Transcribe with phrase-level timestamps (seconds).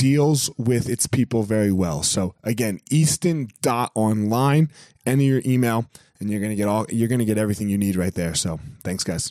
[0.00, 2.02] deals with its people very well.
[2.02, 4.70] So again, easton.online,
[5.04, 5.84] enter your email
[6.18, 8.34] and you're going to get all you're going to get everything you need right there.
[8.34, 9.30] So, thanks guys.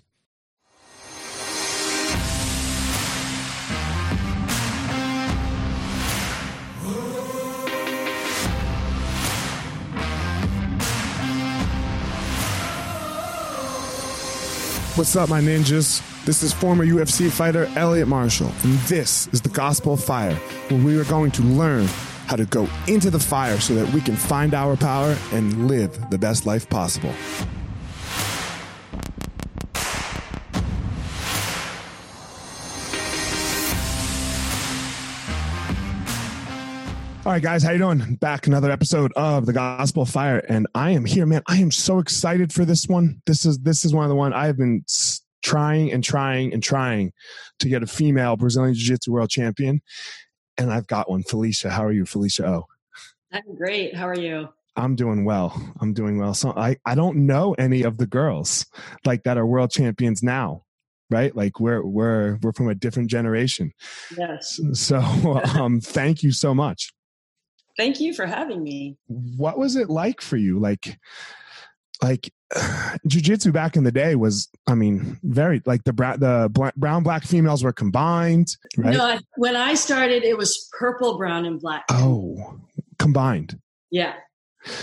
[14.95, 16.03] What's up, my ninjas?
[16.29, 20.79] This is former UFC fighter Elliot Marshall, and this is the Gospel of Fire, where
[20.79, 21.87] we are going to learn
[22.27, 26.11] how to go into the fire so that we can find our power and live
[26.11, 27.09] the best life possible.
[37.25, 38.17] All right, guys, how you doing?
[38.17, 41.41] Back another episode of the Gospel Fire, and I am here, man.
[41.47, 43.19] I am so excited for this one.
[43.25, 44.83] This is this is one of the one I have been
[45.41, 47.11] trying and trying and trying
[47.59, 49.81] to get a female Brazilian Jiu Jitsu world champion,
[50.57, 51.23] and I've got one.
[51.23, 52.65] Felicia, how are you, Felicia O?
[53.31, 53.95] I'm great.
[53.95, 54.49] How are you?
[54.75, 55.61] I'm doing well.
[55.81, 56.33] I'm doing well.
[56.33, 58.65] So I, I don't know any of the girls
[59.05, 60.63] like that are world champions now,
[61.09, 61.35] right?
[61.35, 63.73] Like we're we're we're from a different generation.
[64.17, 64.59] Yes.
[64.73, 64.97] So
[65.55, 66.93] um, thank you so much.
[67.77, 68.97] Thank you for having me.
[69.07, 70.59] What was it like for you?
[70.59, 70.97] Like
[72.01, 72.31] like
[73.07, 77.03] jujitsu back in the day was, I mean, very like the bra- the black, brown
[77.03, 78.95] black females were combined, right?
[78.95, 81.85] No, when I started, it was purple, brown, and black.
[81.89, 82.59] Oh,
[82.97, 83.59] combined.
[83.91, 84.13] Yeah.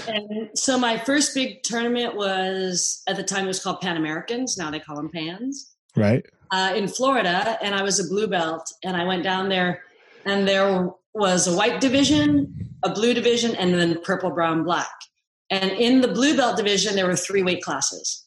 [0.09, 4.57] And so my first big tournament was at the time it was called Pan Americans.
[4.57, 5.75] Now they call them Pans.
[5.95, 6.25] Right.
[6.51, 9.83] Uh, in Florida, and I was a blue belt, and I went down there,
[10.25, 14.91] and there was a white division, a blue division, and then purple, brown, black.
[15.51, 18.25] And in the blue belt division, there were three weight classes.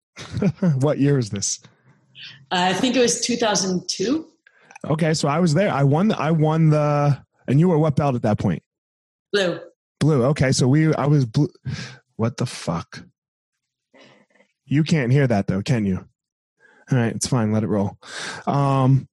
[0.80, 1.60] what year is this?
[2.50, 4.26] Uh, I think it was 2002.
[4.88, 5.70] Okay, so I was there.
[5.70, 6.08] I won.
[6.08, 7.22] The, I won the.
[7.48, 8.62] And you were what belt at that point?
[9.32, 9.60] Blue.
[10.00, 10.24] Blue.
[10.26, 10.94] Okay, so we.
[10.94, 11.48] I was blue.
[12.16, 13.04] What the fuck?
[14.64, 16.06] You can't hear that though, can you?
[16.90, 17.52] All right, it's fine.
[17.52, 17.98] Let it roll.
[18.46, 19.08] Um,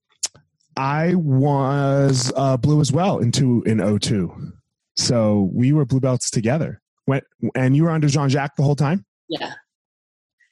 [0.78, 4.54] I was uh, blue as well in two in 02.
[4.96, 6.82] So we were blue belts together.
[7.08, 7.24] Went
[7.56, 9.06] and you were under Jean Jacques the whole time.
[9.30, 9.54] Yeah,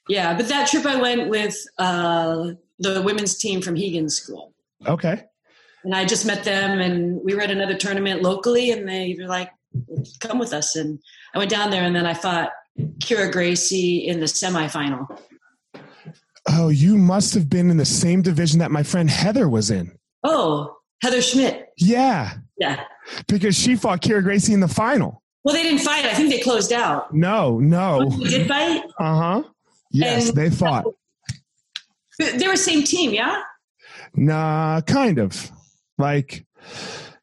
[0.08, 0.36] yeah.
[0.36, 4.52] But that trip I went with uh, the women's team from Rigan School.
[4.86, 5.24] Okay.
[5.84, 9.26] And I just met them, and we were at another tournament locally, and they were
[9.26, 9.50] like,
[10.20, 11.00] "Come with us." And
[11.34, 15.18] I went down there, and then I fought Kyra Gracie in the semifinal.
[16.48, 19.96] Oh, you must have been in the same division that my friend Heather was in.
[20.24, 21.68] Oh, Heather Schmidt.
[21.76, 22.34] Yeah.
[22.58, 22.84] Yeah.
[23.28, 25.21] Because she fought Kyra Gracie in the final.
[25.44, 26.04] Well, they didn't fight.
[26.04, 27.12] I think they closed out.
[27.12, 28.08] No, no.
[28.10, 28.84] They did fight?
[28.98, 29.42] Uh huh.
[29.90, 30.86] Yes, and they fought.
[32.18, 33.42] They were same team, yeah?
[34.14, 35.50] Nah, kind of.
[35.98, 36.46] Like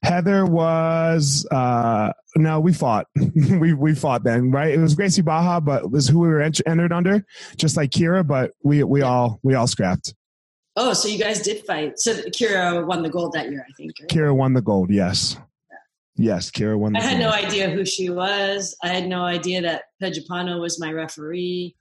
[0.03, 3.07] Heather was uh no, we fought.
[3.35, 4.73] we we fought then, right?
[4.73, 7.25] It was Gracie Barra, but was who we were entered under,
[7.57, 10.13] just like Kyra, but we we all we all scrapped.
[10.75, 11.99] Oh, so you guys did fight.
[11.99, 13.93] So Kyra won the gold that year, I think.
[13.99, 14.09] Right?
[14.09, 15.37] Kyra won the gold, yes.
[16.19, 16.95] Yes, Kara won.
[16.97, 18.75] I had no idea who she was.
[18.83, 21.75] I had no idea that Pé de Pano was my referee.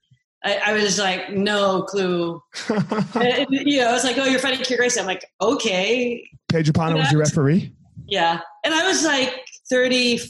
[0.45, 2.41] I, I was like, no clue.
[3.15, 5.01] and, you know, I was like, oh, you're fighting Kyra Gracie.
[5.01, 6.25] I'm like, okay.
[6.53, 7.73] Pé de Pano was your referee?
[8.07, 8.41] Yeah.
[8.65, 10.21] And I was like 30,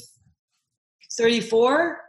[1.12, 2.00] 34.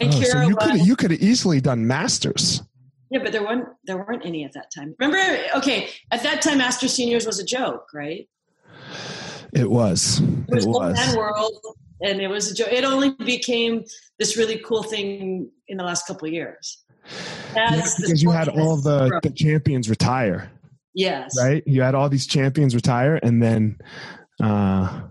[0.00, 2.62] And oh, Kyra so you could you could have easily done masters.
[3.10, 4.96] Yeah, but there weren't there weren't any at that time.
[4.98, 5.44] Remember?
[5.54, 8.28] Okay, at that time, Master Seniors was a joke, right?
[9.54, 10.20] It was.
[10.20, 11.16] It was, it was.
[11.16, 11.52] World,
[12.02, 12.72] and it was a joke.
[12.72, 13.84] It only became
[14.18, 16.82] this really cool thing in the last couple of years.
[17.54, 20.50] Yeah, because you had all the, the champions retire.
[20.94, 21.34] Yes.
[21.38, 21.62] Right?
[21.66, 23.78] You had all these champions retire and then
[24.42, 25.02] uh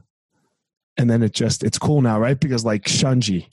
[0.98, 2.40] and then it just it's cool now, right?
[2.40, 3.48] Because like Shunji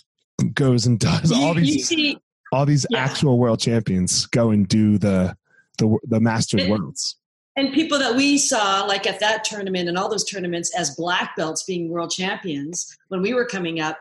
[0.55, 2.19] goes and does all You- you these see,
[2.53, 3.01] all these Yeah.
[3.05, 5.37] actual world champions go and do the
[5.79, 7.17] the the Masters It- Worlds.
[7.57, 11.37] And people that we saw like at that tournament and all those tournaments as black
[11.37, 13.99] belts being world champions when we were coming up.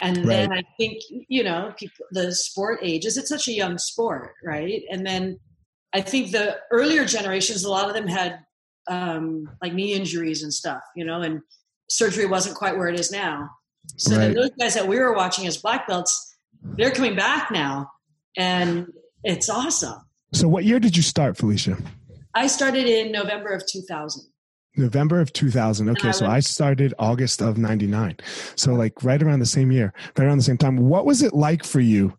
[0.00, 4.34] And then i think you know people the sport ages it's such a young sport
[4.42, 4.82] right?
[4.90, 5.38] And then
[5.92, 8.40] i think the earlier generations a lot of them had
[8.86, 11.40] um, like knee injuries and stuff you know and
[11.88, 13.48] surgery wasn't quite where it is now.
[13.96, 16.36] So then those guys that we were watching as black belts
[16.76, 17.90] they're coming back now
[18.36, 18.92] and
[19.22, 20.00] it's awesome.
[20.32, 21.78] So what year did you start, Felicia?
[22.34, 24.24] I started in november of 2000
[24.76, 25.88] November of 2000.
[25.90, 28.16] Okay, so I started August of 99.
[28.56, 30.76] So like right around the same year, right around the same time.
[30.88, 32.12] What was it like for you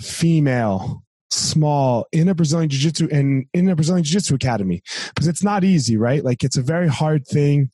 [0.00, 4.80] female small in a Brazilian jiu-jitsu and in a Brazilian jiu-jitsu academy?
[5.08, 6.24] Because it's not easy, right?
[6.24, 7.70] Like it's a very hard thing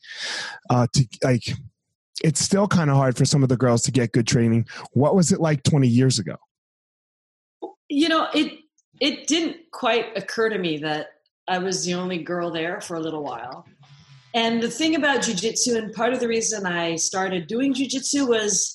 [0.71, 1.43] uh to like
[2.23, 4.67] it's still kind of hard for some of the girls to get good training.
[4.93, 6.37] What was it like 20 years ago?
[7.89, 8.59] you know it
[9.00, 11.08] it didn't quite occur to me that
[11.49, 13.67] i was the only girl there for a little while.
[14.35, 18.73] And the thing about jujitsu and part of the reason i started doing jujitsu was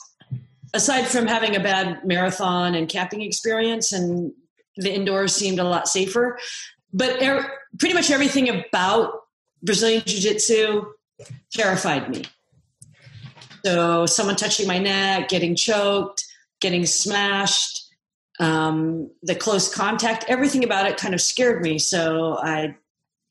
[0.74, 4.32] aside from having a bad marathon and camping experience and
[4.78, 6.38] the indoors seemed a lot safer
[6.94, 7.46] but er,
[7.78, 9.14] pretty much everything about
[9.62, 10.86] brazilian jiu-jitsu
[11.52, 12.24] terrified me.
[13.66, 16.26] So someone touching my neck getting choked
[16.62, 17.89] getting smashed
[18.40, 21.78] um, the close contact, everything about it kind of scared me.
[21.78, 22.76] So I,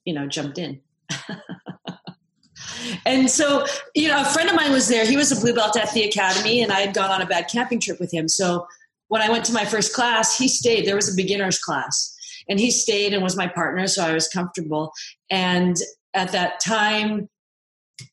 [0.04, 0.80] you know, jumped in.
[3.06, 3.64] and so,
[3.94, 5.06] you know, a friend of mine was there.
[5.06, 7.48] He was a blue belt at the academy, and I had gone on a bad
[7.48, 8.28] camping trip with him.
[8.28, 8.66] So
[9.08, 10.86] when I went to my first class, he stayed.
[10.86, 12.14] There was a beginner's class,
[12.48, 14.92] and he stayed and was my partner, so I was comfortable.
[15.30, 15.76] And
[16.12, 17.30] at that time,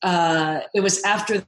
[0.02, 1.44] uh, it was after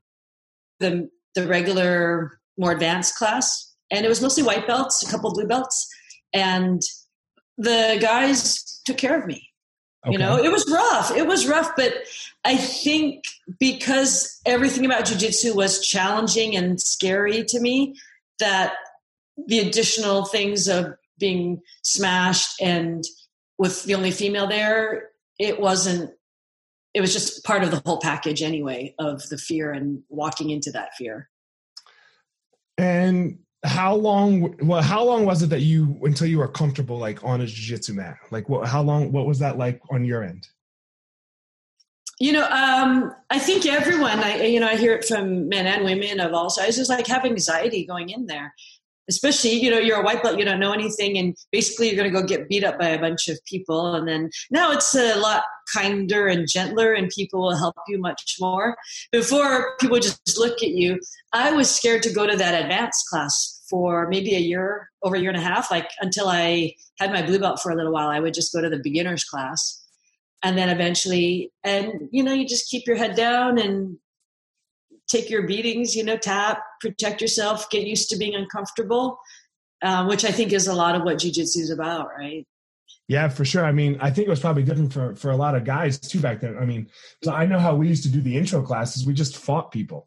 [0.80, 5.46] the the regular, more advanced class and it was mostly white belts, a couple blue
[5.46, 5.88] belts,
[6.32, 6.82] and
[7.56, 9.48] the guys took care of me.
[10.06, 11.14] You know, it was rough.
[11.14, 11.92] It was rough, but
[12.44, 13.24] I think
[13.58, 17.94] because everything about jujitsu was challenging and scary to me,
[18.38, 18.74] that
[19.46, 23.04] the additional things of being smashed and
[23.58, 25.08] with the only female there,
[25.38, 26.10] it wasn't.
[26.94, 30.70] It was just part of the whole package anyway of the fear and walking into
[30.72, 31.28] that fear.
[32.78, 37.24] And how long well how long was it that you until you were comfortable like
[37.24, 40.46] on a jiu-jitsu mat like what how long what was that like on your end
[42.20, 45.84] You know, um, I think everyone, I, you know, I hear it from men and
[45.84, 48.52] women of all sizes, like have anxiety going in there.
[49.08, 52.12] Especially, you know, you're a white belt, you don't know anything, and basically you're going
[52.12, 53.94] to go get beat up by a bunch of people.
[53.94, 55.44] And then now it's a lot
[55.74, 58.76] kinder and gentler, and people will help you much more.
[59.12, 61.00] Before, people just look at you.
[61.32, 65.20] I was scared to go to that advanced class for maybe a year, over a
[65.20, 68.08] year and a half, like until I had my blue belt for a little while.
[68.08, 69.84] I would just go to the beginner's class
[70.42, 73.98] and then eventually and you know you just keep your head down and
[75.08, 79.18] take your beatings you know tap protect yourself get used to being uncomfortable
[79.82, 82.46] um, which i think is a lot of what jiu-jitsu is about right
[83.08, 83.64] yeah for sure.
[83.64, 86.20] I mean i think it was probably different for for a lot of guys too
[86.20, 86.56] back then.
[86.58, 86.88] I mean
[87.24, 89.06] so i know how we used to do the intro classes.
[89.06, 90.06] We just fought people.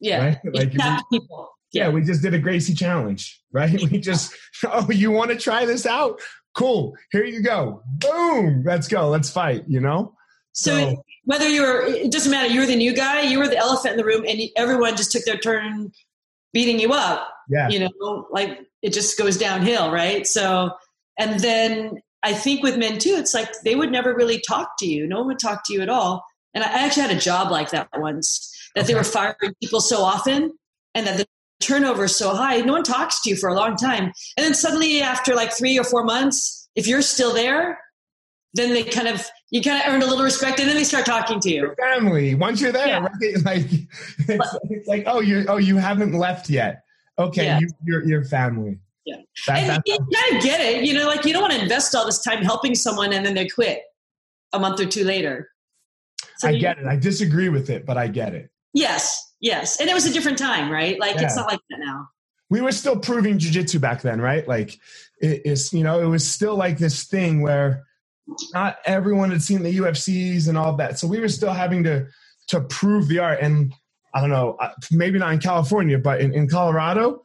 [0.00, 0.24] Yeah.
[0.24, 0.38] Right?
[0.52, 0.72] Like
[1.10, 1.50] people.
[1.72, 3.80] Yeah we just did a gracie challenge right?
[3.90, 6.20] We just oh you want to try this out?
[6.54, 6.94] Cool.
[7.10, 7.82] Here you go.
[7.86, 8.62] Boom.
[8.64, 9.08] Let's go.
[9.08, 10.14] Let's fight you know?
[10.52, 12.48] So, So- whether you're it doesn't matter.
[12.52, 13.22] You were the new guy.
[13.22, 15.90] You were the elephant in the room and everyone just took their turn
[16.52, 17.28] beating you up.
[17.48, 17.68] Yeah.
[17.68, 20.26] You know like it just goes downhill right?
[20.26, 20.70] So
[21.18, 24.86] and then i think with men too it's like they would never really talk to
[24.86, 27.50] you no one would talk to you at all and i actually had a job
[27.50, 30.52] like that once that they were firing people so often
[30.94, 31.26] and that the
[31.60, 34.04] turnover is so high no one talks to you for a long time
[34.36, 37.78] and then suddenly after like three or four months if you're still there
[38.54, 41.06] then they kind of you kind of earn a little respect, and then they start
[41.06, 41.56] talking to you.
[41.56, 42.34] Your family.
[42.34, 42.98] Once you're there, Yeah.
[43.06, 43.44] right?
[43.44, 46.82] Like it's, it's like, oh, you oh you haven't left yet.
[47.18, 47.60] Okay, Yeah.
[47.60, 48.78] you, you're your family.
[49.06, 49.16] Yeah.
[49.46, 51.62] That, and that- you kind of get it, you know, like you don't want to
[51.62, 53.80] invest all this time helping someone and then they quit
[54.52, 55.48] a month or two later.
[56.38, 56.86] So I you- get it.
[56.86, 58.50] I disagree with it, but I get it.
[58.74, 60.98] Yes, yes, and it was a different time, right?
[61.00, 61.22] Like Yeah.
[61.22, 62.08] it's not like that now.
[62.50, 64.46] we were still proving jujitsu back then, right?
[64.46, 64.78] Like
[65.20, 67.84] it is, you know, it was still like this thing where
[68.52, 70.98] not everyone had seen the UFCs and all that.
[70.98, 72.06] So we were still having to
[72.48, 73.38] to prove the art.
[73.40, 73.72] And
[74.14, 77.22] I don't know, uh, maybe not in California, but in, in Colorado,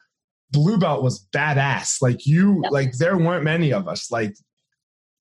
[0.51, 2.01] blue belt was badass.
[2.01, 2.71] Like you, Yep.
[2.71, 4.11] like there weren't many of us.
[4.11, 4.35] Like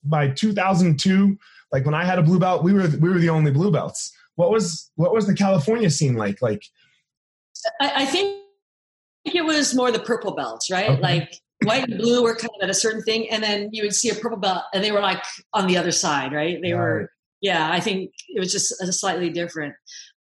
[0.03, 1.37] by 2002,
[1.71, 4.11] like when I had a blue belt, we were we were the only blue belts.
[4.35, 6.41] What was what was the California scene like?
[6.41, 6.63] Like
[7.79, 8.37] I, I think
[9.25, 10.89] it was more the purple belts, right?
[10.89, 11.01] Okay.
[11.01, 11.33] Like
[11.63, 14.09] white and blue were kind of at a certain thing, and then you would see
[14.09, 15.23] a purple belt, and they were like
[15.53, 16.59] on the other side, right?
[16.61, 16.79] They Right.
[16.79, 17.71] were, yeah.
[17.71, 19.75] I think it was just a slightly different.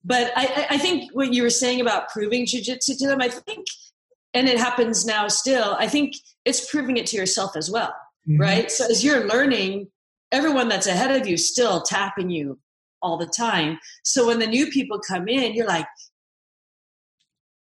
[0.05, 3.29] But I, I- I think what you were saying about proving jujitsu to them, I
[3.29, 3.67] think,
[4.37, 5.75] and it happens now still.
[5.79, 6.15] I think
[6.45, 7.93] it's proving it to yourself as well,
[8.29, 8.39] Mhm.
[8.39, 8.71] right?
[8.71, 9.91] So as you're learning,
[10.31, 12.59] everyone that's ahead of you still tapping you
[13.03, 13.79] all the time.
[14.05, 15.87] So when the new people come in, you're like,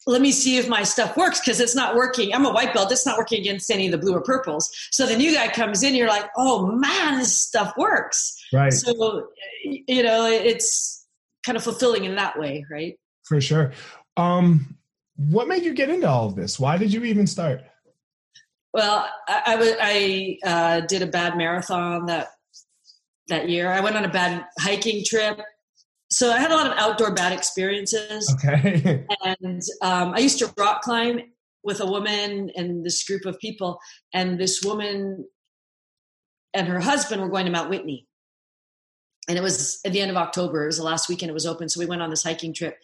[0.08, 2.32] let me see if my stuff works because it's not working.
[2.34, 2.92] I'm a white belt.
[2.92, 4.70] It's not working against any of the blue or purples.
[4.92, 8.40] So the new guy comes in, you're like, oh man, this stuff works.
[8.54, 8.72] right.
[8.72, 9.28] So,
[9.64, 11.06] you know, it's
[11.44, 13.00] kind of fulfilling in that way, right?
[13.24, 13.72] For sure.
[14.16, 14.78] Um,
[15.16, 16.60] what made you get into all of this?
[16.60, 17.62] Why did you even start?
[18.74, 22.30] Well, I, I, I uh, did a bad marathon that
[23.28, 23.72] that year.
[23.72, 25.40] I went on a bad hiking trip.
[26.10, 28.32] So I had a lot of outdoor bad experiences.
[28.36, 29.06] Okay.
[29.26, 31.22] and um, I used to rock climb
[31.64, 33.80] with a woman and this group of people,
[34.14, 35.26] and this woman
[36.54, 38.08] and her husband were going to Mount Whitney,
[39.28, 40.64] and it was at the end of October.
[40.64, 42.78] It was the last weekend it was open, so we went on this hiking trip.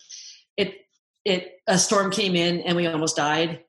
[0.57, 0.73] It
[1.25, 3.63] it a storm came in, and we almost died.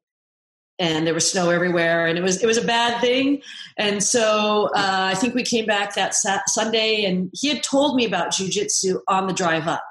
[0.79, 3.43] And there was snow everywhere, and it was it was a bad thing.
[3.77, 7.95] And so uh, I think we came back that sat- Sunday, and he had told
[7.95, 9.85] me about jujitsu on the drive up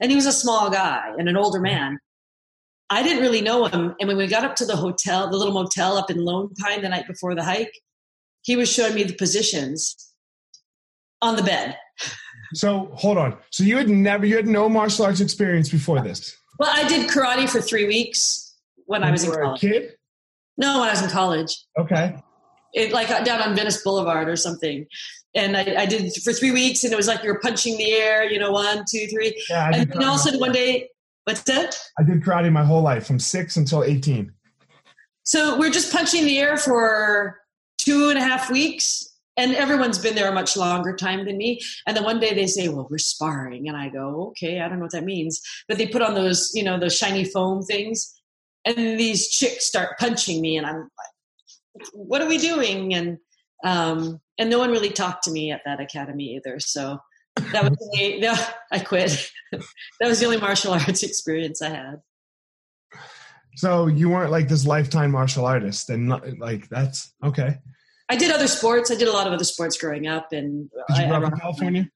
[0.00, 1.98] and he was a small guy and an older man.
[2.90, 3.94] I didn't really know him.
[4.00, 6.82] And when we got up to the hotel, the little motel up in Lone Pine
[6.82, 7.72] the night before the hike,
[8.42, 10.12] he was showing me the positions
[11.20, 11.76] on the bed.
[12.54, 13.36] so hold on.
[13.50, 16.36] So you had never, you had no martial arts experience before this.
[16.58, 19.60] Well, I did karate for three weeks when I was in You were a college.
[19.60, 19.92] kid.
[20.56, 22.16] No, when I was in college, Okay.
[22.74, 24.86] it, like uh, down on Venice Boulevard or something.
[25.34, 27.92] And I, I did for three weeks, and it was like you were punching the
[27.92, 29.40] air, you know, one, two, three.
[29.48, 29.70] Yeah.
[29.72, 30.88] And then all of a sudden one day,
[31.24, 31.78] what's that?
[31.98, 34.32] I did karate my whole life from six until 18.
[35.24, 37.38] So we're just punching the air for
[37.76, 41.60] two and a half weeks, and everyone's been there a much longer time than me.
[41.86, 44.78] And then one day they say, "Well, we're sparring," and I go, "Okay, I don't
[44.78, 48.20] know what that means." But they put on those, you know, those shiny foam things,
[48.64, 53.18] and these chicks start punching me, and I'm like, "What are we doing?" And
[53.64, 56.58] um, and no one really talked to me at that academy either.
[56.60, 56.98] So
[57.52, 58.34] that was the no,
[58.72, 59.30] I quit.
[59.52, 62.02] that was the only martial arts experience I had.
[63.54, 67.58] So you weren't like this lifetime martial artist, and not, like that's okay.
[68.08, 68.90] I did other sports.
[68.90, 71.24] I did a lot of other sports growing up, and Did you I, grow I
[71.24, 71.90] up in California?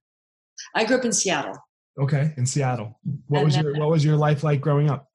[0.75, 1.57] I grew up in Seattle.
[2.01, 2.99] Okay, in Seattle.
[3.29, 5.09] What And was then- your What was your life like growing up?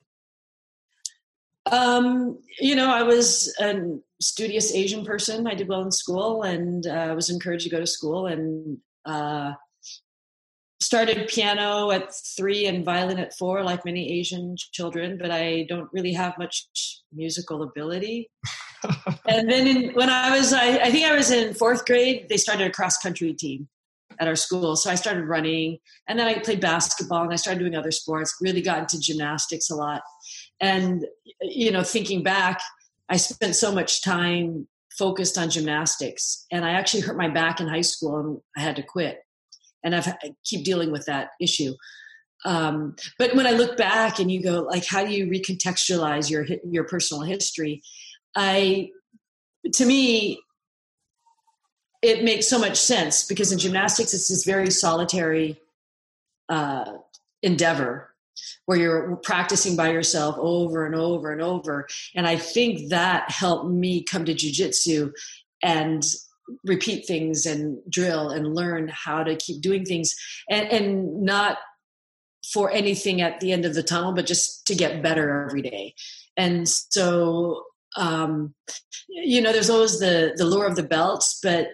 [1.71, 5.47] Um, you know, I was a studious Asian person.
[5.47, 9.51] I did well in school, and uh, was encouraged to go to school, and uh,
[10.79, 15.17] started piano at three and violin at four, like many Asian children.
[15.19, 16.67] But I don't really have much
[17.11, 18.29] musical ability.
[19.27, 22.37] and then in, when I was, I, I think I was in fourth grade, they
[22.37, 23.67] started a cross country team
[24.19, 24.75] at our school.
[24.75, 28.35] So I started running and then I played basketball and I started doing other sports,
[28.41, 30.01] really got into gymnastics a lot.
[30.59, 31.05] And,
[31.41, 32.61] you know, thinking back,
[33.09, 34.67] I spent so much time
[34.97, 38.75] focused on gymnastics and I actually hurt my back in high school and I had
[38.77, 39.19] to quit.
[39.87, 41.73] And I've, I keep dealing with that issue.
[42.43, 46.45] Um, but when I look back and you go, like, how do you recontextualize your,
[46.69, 47.81] your personal history?
[48.35, 48.89] I,
[49.73, 50.41] to me,
[52.01, 55.59] it makes so much sense because in gymnastics, it's this very solitary
[56.49, 56.97] uh,
[57.41, 58.13] endeavor
[58.65, 61.87] where you're practicing by yourself over and over and over.
[62.13, 65.13] And I think that helped me come to jujitsu
[65.63, 66.03] and
[66.63, 70.15] repeat things and drill and learn how to keep doing things
[70.49, 71.57] and, and not
[72.53, 75.93] for anything at the end of the tunnel, but just to get better every day.
[76.37, 77.63] And so,
[77.95, 78.53] um,
[79.09, 81.67] you know, there's always the, the lure of the belts, but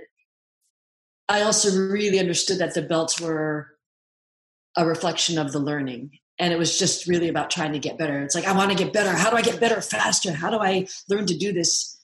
[1.29, 3.69] I also really understood that the belts were
[4.75, 6.11] a reflection of the learning.
[6.39, 8.21] And it was just really about trying to get better.
[8.23, 9.11] It's like, I want to get better.
[9.11, 10.31] How do I get better faster?
[10.31, 12.02] How do I learn to do this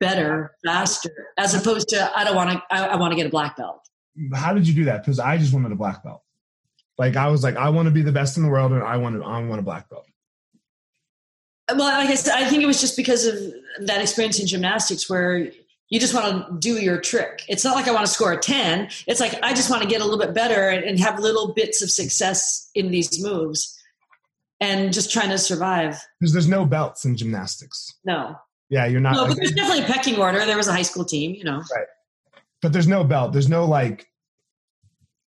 [0.00, 3.30] better, faster, as opposed to, I don't want to, I, I want to get a
[3.30, 3.88] black belt.
[4.34, 5.02] How did you do that?
[5.02, 6.22] Because I just wanted a black belt.
[6.98, 8.96] Like I was like, I want to be the best in the world and I
[8.96, 10.06] want to, I want a black belt.
[11.68, 13.36] Well, I guess I think it was just because of
[13.86, 15.50] that experience in gymnastics where
[15.88, 17.42] you just want to do your trick.
[17.48, 18.88] It's not like I want to score a 10.
[19.06, 21.82] It's like I just want to get a little bit better and, have little bits
[21.82, 23.78] of success in these moves
[24.60, 26.00] and just trying to survive.
[26.18, 27.94] Because there's no belts in gymnastics.
[28.04, 28.36] No.
[28.68, 29.14] Yeah, you're not.
[29.14, 30.44] No, but there's definitely a pecking order.
[30.44, 31.62] There was a high school team, you know.
[31.74, 31.86] Right.
[32.62, 33.32] But there's no belt.
[33.32, 34.10] There's no like,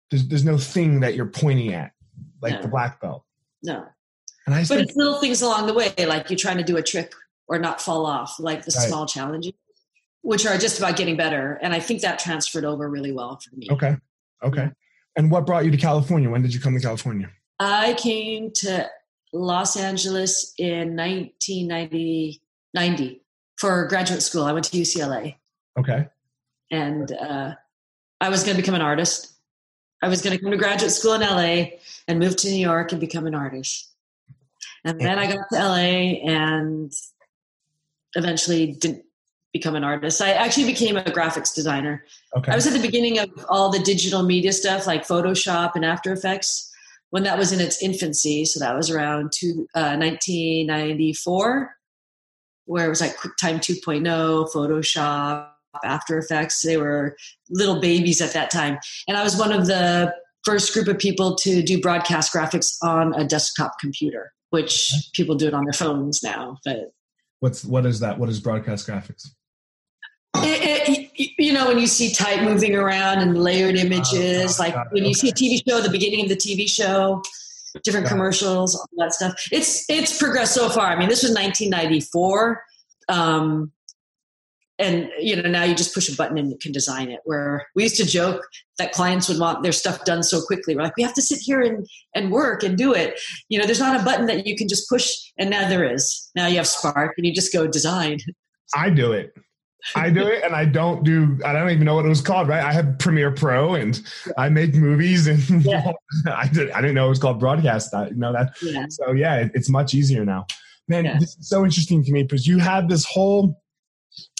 [0.09, 1.91] there's, there's no thing that you're pointing at,
[2.41, 2.61] like no.
[2.61, 3.23] the black belt.
[3.63, 3.85] No.
[4.45, 6.81] And I but it's little things along the way, like you're trying to do a
[6.81, 7.13] trick
[7.47, 8.87] or not fall off, like the right.
[8.87, 9.53] small challenges
[10.25, 11.59] which are just about getting better.
[11.61, 13.67] And I think that transferred over really well for me.
[13.69, 13.95] Okay.
[14.43, 14.71] Okay.
[15.15, 16.27] And what brought you to California?
[16.31, 17.29] When did you come to California?
[17.59, 18.89] I came to
[19.33, 22.41] Los Angeles in 1990
[22.73, 23.21] 90
[23.57, 24.43] for graduate school.
[24.43, 25.35] I went to UCLA.
[25.77, 26.07] Okay.
[26.71, 27.55] And uh,
[28.21, 29.33] I was going to become an artist.
[30.01, 32.91] I was going to come to graduate school in LA and move to New York
[32.91, 33.91] and become an artist.
[34.83, 36.93] And then I got to LA and
[38.15, 39.03] eventually didn't
[39.51, 40.21] become an artist.
[40.21, 42.03] I actually became a graphics designer.
[42.35, 42.51] Okay.
[42.51, 46.11] I was at the beginning of all the digital media stuff like Photoshop and After
[46.11, 46.71] Effects
[47.09, 48.43] when that was in its infancy.
[48.45, 51.75] So that was around two, uh, 1994,
[52.65, 55.49] where it was like QuickTime 2.0, Photoshop,
[55.83, 56.61] After Effects.
[56.61, 57.15] They were
[57.49, 58.77] little babies at that time.
[59.07, 63.13] And I was one of the first group of people to do broadcast graphics on
[63.15, 66.57] a desktop computer, which people do it on their phones now.
[66.63, 66.91] But
[67.39, 68.17] what's what is that?
[68.17, 69.27] What is broadcast graphics?
[70.37, 74.75] It, it, you know, when you see type moving around and layered oh, images, like
[74.91, 77.21] when you see a TV show, the beginning of the TV show,
[77.83, 79.33] different commercials, all that stuff.
[79.51, 80.87] It's it's progressed so far.
[80.87, 82.63] I mean, this was 1994,
[83.09, 83.71] um,
[84.77, 87.19] and you know now you just push a button and you can design it.
[87.25, 88.45] Where we used to joke
[88.77, 90.75] that clients would want their stuff done so quickly.
[90.75, 93.19] We're like, we have to sit here and and work and do it.
[93.49, 96.31] You know, there's not a button that you can just push, and now there is.
[96.35, 98.19] Now you have Spark, and you just go design.
[98.73, 99.33] I do it.
[99.95, 102.47] I do it and I don't do, I don't even know what it was called,
[102.47, 102.63] right?
[102.63, 104.01] I have Premiere Pro and
[104.37, 105.91] I make movies and yeah.
[106.27, 107.93] I, did, I didn't know it was called broadcast.
[107.93, 108.55] I know that.
[108.61, 108.85] Yeah.
[108.89, 110.47] So yeah, it, it's much easier now.
[110.87, 113.61] Man, this is so interesting to me because you had this whole,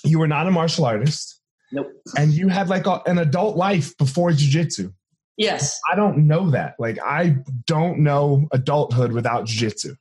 [0.04, 1.42] you were not a martial artist.
[1.72, 1.92] Nope.
[2.18, 4.94] And you had like a, an adult life before jujitsu.
[5.38, 5.80] Yes.
[5.92, 6.76] I don't know that.
[6.80, 9.98] Like I don't know adulthood without jujitsu.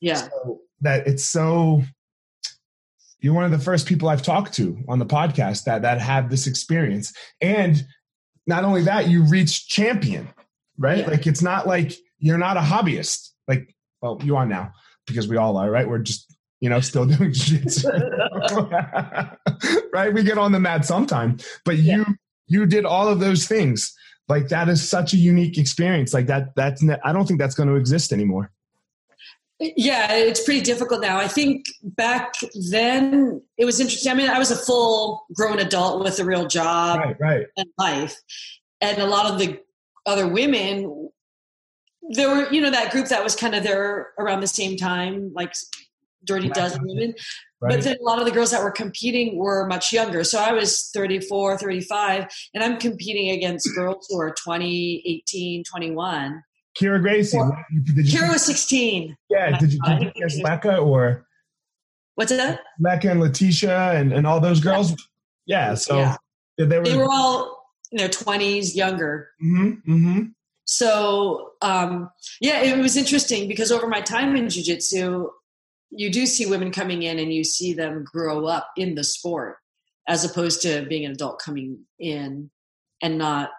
[0.00, 0.16] Yeah.
[0.16, 1.82] So that it's so
[3.22, 6.28] you're one of the first people I've talked to on the podcast that that have
[6.28, 7.14] this experience.
[7.40, 7.82] And
[8.46, 10.28] not only that, you reach champion,
[10.76, 10.98] right?
[10.98, 11.06] Yeah.
[11.06, 13.30] Like it's not like you're not a hobbyist.
[13.46, 14.72] Like, well, you are now
[15.06, 15.88] because we all are, right?
[15.88, 17.88] We're just, you know, still doing jiu-jitsu.
[19.92, 20.12] right?
[20.12, 21.38] We get on the mat sometime.
[21.64, 21.98] But yeah.
[21.98, 22.06] you
[22.48, 23.94] you did all of those things.
[24.28, 26.12] Like that is such a unique experience.
[26.12, 28.50] Like that that's I don't think that's going to exist anymore.
[29.76, 31.18] Yeah, it's pretty difficult now.
[31.18, 32.34] I think back
[32.70, 34.10] then it was interesting.
[34.10, 37.46] I mean, I was a full grown adult with a real job right, right.
[37.56, 38.16] and life.
[38.80, 39.60] And a lot of the
[40.04, 41.10] other women,
[42.10, 45.32] there were, you know, that group that was kind of there around the same time,
[45.34, 45.54] like
[46.24, 46.54] Dirty right.
[46.54, 47.14] Dozen women.
[47.60, 47.76] Right.
[47.76, 50.24] But then a lot of the girls that were competing were much younger.
[50.24, 56.42] So I was 34, 35, and I'm competing against girls who are 20, 18, 21
[56.78, 57.36] Kyra Gracie.
[57.36, 57.56] Well,
[57.96, 59.16] Kyra was 16.
[59.30, 59.58] Yeah.
[59.58, 61.26] Did you, did you guess Leka or?
[62.14, 62.60] What's that?
[62.80, 64.94] Leka and Letitia and, and all those girls?
[65.46, 65.74] Yeah.
[65.74, 66.16] So yeah.
[66.58, 69.30] They, were, they were all in their 20s, younger.
[69.42, 70.22] Mm-hmm, mm-hmm.
[70.64, 75.28] So, um, yeah, it was interesting because over my time in Jiu Jitsu,
[75.90, 79.56] you do see women coming in and you see them grow up in the sport
[80.08, 82.50] as opposed to being an adult coming in
[83.02, 83.50] and not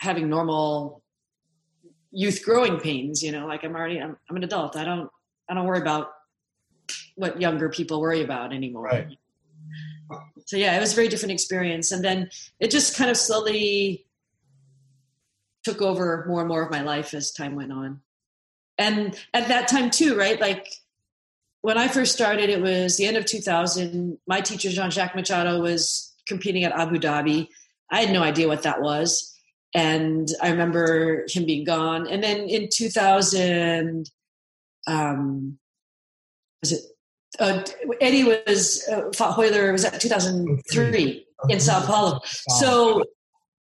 [0.00, 1.02] having normal
[2.18, 4.76] youth growing pains you know like i'm already I'm, I'm an adult.
[4.76, 5.08] I don't
[5.48, 6.08] i don't worry about
[7.14, 8.82] what younger people worry about anymore.
[8.82, 9.16] Right.
[10.46, 11.92] so yeah it was a very different experience.
[11.92, 12.28] And then
[12.58, 14.06] it just kind of slowly
[15.62, 18.00] took over more and more of my life as time went on.
[18.78, 20.40] And at that time too right?
[20.40, 20.66] Like
[21.60, 26.14] when i first started it was the end of 2000 my teacher jean-jacques machado was
[26.26, 27.46] competing at abu dhabi.
[27.92, 29.37] I had no idea what that was
[29.74, 32.06] and I remember him being gone.
[32.06, 34.10] And then in 2000,
[34.86, 35.58] um,
[36.62, 36.80] was it?
[37.38, 37.62] Uh,
[38.00, 42.20] Eddie was uh, fought Royler was at 2003 in Sao Paulo.
[42.24, 43.04] So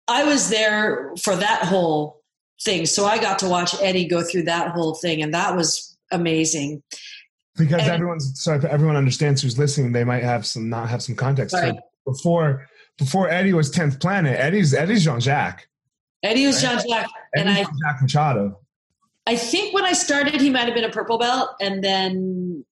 [0.07, 2.21] I was there for that whole
[2.63, 2.85] thing.
[2.85, 6.83] So I got to watch Eddie go through that whole thing, and that was amazing.
[7.55, 11.01] Because And- everyone's so if everyone understands who's listening, they might have some not have
[11.01, 11.53] some context.
[11.53, 11.73] Right.
[11.73, 15.67] So before before Eddie was tenth planet, Eddie's Eddie's Jean Jacques.
[16.23, 18.59] Eddie was Jean Jacques, and I, Jacques Machado.
[19.27, 22.65] I think when I started, he might have been a purple belt, and then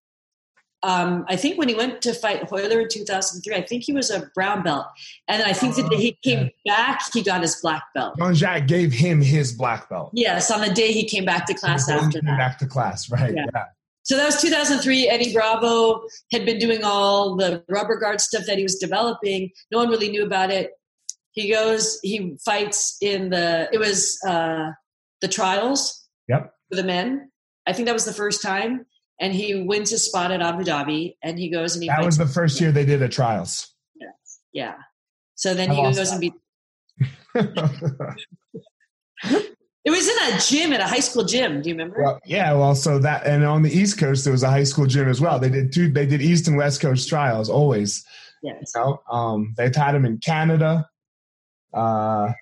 [0.82, 4.10] um, I think when he went to fight Royler in 2003, I think he was
[4.10, 4.86] a brown belt,
[5.28, 8.14] and I think that Oh, he came back, he got his black belt.
[8.18, 10.10] Jean Jacques gave him his black belt.
[10.14, 12.38] Yes, on the day he came back to class after that.
[12.38, 13.34] Back to class, right?
[13.34, 13.44] Yeah.
[13.54, 13.64] Yeah.
[14.04, 15.08] So that was 2003.
[15.08, 19.50] Eddie Bravo had been doing all the rubber guard stuff that he was developing.
[19.70, 20.72] No one really knew about it.
[21.32, 24.70] He goes, he fights in the, it was uh,
[25.20, 26.52] the trials Yep.
[26.70, 27.30] for the men.
[27.66, 28.86] I think that was the first time.
[29.20, 32.18] And he wins his spot at Abu Dhabi and he goes and he That was
[32.18, 33.72] the first year they did a trials.
[34.00, 34.08] yeah.
[34.52, 34.74] yeah.
[35.36, 36.34] So then I he goes that and beat.
[39.84, 41.60] It was in a gym at a high school gym.
[41.60, 42.00] Do you remember?
[42.00, 44.86] well, yeah, well, so that and on the East Coast there was a high school
[44.86, 45.40] gym as well.
[45.40, 45.90] They did two.
[45.90, 48.04] They did East and West Coast trials always.
[48.44, 48.70] yes.
[48.76, 49.00] You know?
[49.10, 50.88] um, they've had them in Canada.
[51.74, 52.32] Uh,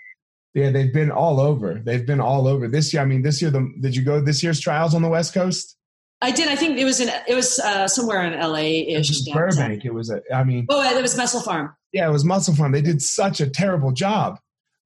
[0.54, 1.74] yeah, they've been all over.
[1.84, 3.02] They've been all over this year.
[3.02, 5.76] I mean, this year, the, did you go this year's trials on the West Coast?
[6.22, 6.48] I did.
[6.48, 9.22] I think it was in, it was uh, somewhere in LA ish.
[9.32, 9.84] Burbank.
[9.84, 10.20] It was a.
[10.34, 11.74] I mean, Oh, it was Muscle Farm.
[11.92, 12.72] yeah, it was Muscle Farm.
[12.72, 14.38] They did such a terrible job.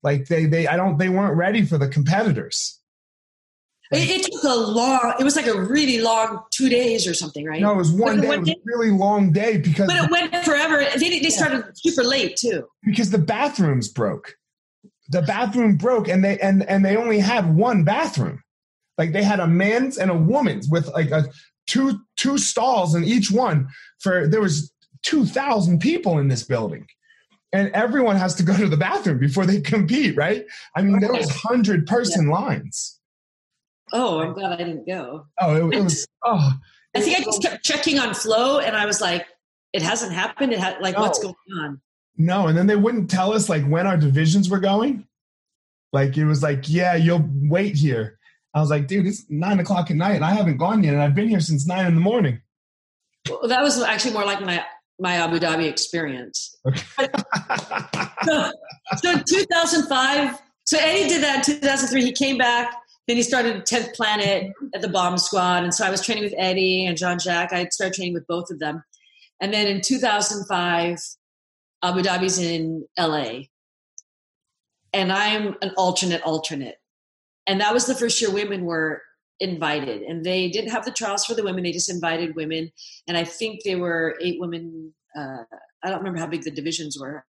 [0.03, 2.79] Like they, they, I don't, they weren't ready for the competitors.
[3.93, 5.15] It, it took a long.
[5.21, 7.61] It was like a really long two days or something, right?
[7.61, 8.29] No, it was one day.
[8.29, 10.85] It was a really long day because but it went forever.
[10.97, 12.67] They they started super late too.
[12.85, 14.37] because the bathrooms broke.
[15.11, 18.43] The bathroom broke, and they and and they only had one bathroom.
[18.97, 21.27] Like they had a man's and a woman's with like a
[21.67, 23.69] two two stalls in each one.
[24.01, 26.87] For there was two thousand people in this building,
[27.53, 30.17] and everyone has to go to the bathroom before they compete.
[30.17, 30.47] Right?
[30.75, 32.99] I mean, there was hundred person lines.
[33.95, 35.27] Oh, I'm um, glad I didn't go.
[35.41, 36.07] Oh, it, it was.
[36.27, 36.53] Oh,
[36.97, 39.27] I think I just kept checking on flow, and I was like,
[39.75, 40.55] "It hasn't happened.
[40.55, 41.83] It had like what's going on?"
[42.17, 45.07] No, and then they wouldn't tell us like when our divisions were going.
[45.93, 48.19] Like it was like, yeah, you'll wait here.
[48.53, 51.03] I was like, dude, it's nine o'clock at night and I haven't gone yet, and
[51.03, 52.41] I've been here since nine in the morning.
[53.29, 54.65] Well, that was actually more like my
[54.99, 56.57] my Abu Dhabi experience.
[58.25, 58.51] so,
[58.97, 62.05] so in 2005, so Eddie did that in 2003.
[62.05, 62.75] He came back.
[63.07, 65.63] Then he started 10th Planet at the Bomb Squad.
[65.63, 67.53] And so I was training with Eddie and Jean Jacques.
[67.53, 68.83] I started training with both of them.
[69.41, 70.99] And then in 2005,
[71.83, 73.43] Abu Dhabi's in LA.
[74.93, 76.77] And I'm an alternate alternate.
[77.47, 79.03] And that was the first year women were
[79.41, 80.03] invited.
[80.03, 82.71] And they didn't have the trials for the women, they just invited women.
[83.07, 84.95] And I think they were eight women.
[85.17, 85.45] Uh,
[85.83, 87.25] I don't remember how big the divisions were.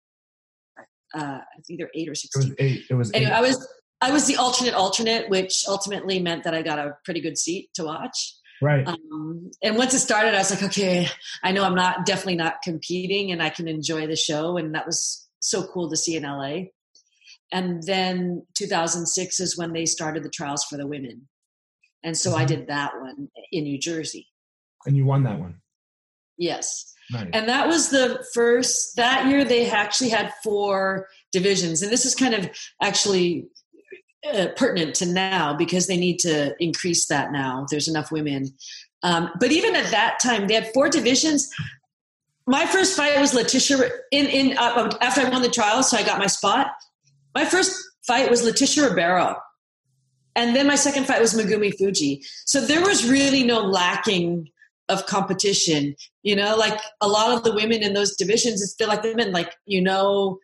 [1.13, 2.55] Uh, I think they're eight or sixteen.
[2.57, 2.83] it was eight.
[2.89, 3.35] It was anyway, eight.
[3.35, 3.67] I was
[4.01, 7.69] I was the alternate alternate, which ultimately meant that I got a pretty good seat
[7.75, 8.35] to watch.
[8.61, 8.87] right.
[8.87, 11.07] Um, and once it started, I was like, okay,
[11.43, 14.85] I know I'm not definitely not competing, and I can enjoy the show, and that
[14.85, 16.65] was so cool to see in LA.
[17.51, 21.27] And then 2006 is when they started the trials for the women,
[22.03, 22.47] and so I Mhm.
[22.47, 24.27] did that one in New Jersey.
[24.87, 25.61] and you won that one.
[26.37, 26.93] Yes.
[27.11, 27.29] Nice.
[27.33, 31.81] And that was the first, that year they actually had four divisions.
[31.81, 32.47] And this is kind of
[32.83, 33.47] actually
[34.33, 37.65] uh, pertinent to now because they need to increase that now.
[37.69, 38.49] There's enough women.
[39.03, 41.49] Um, but even at that time, they had four divisions.
[42.47, 46.03] My first fight was Letitia in, in uh, after I won the trial, so I
[46.03, 46.71] got my spot.
[47.33, 47.75] My first
[48.07, 49.37] fight was Letitia Ribeiro.
[50.35, 52.25] And then my second fight was Megumi Fujii.
[52.45, 54.49] So there was really no lacking
[54.89, 55.95] of competition.
[56.23, 59.15] You know, like a lot of the women in those divisions, it's feel like the
[59.15, 60.39] men, like, you know,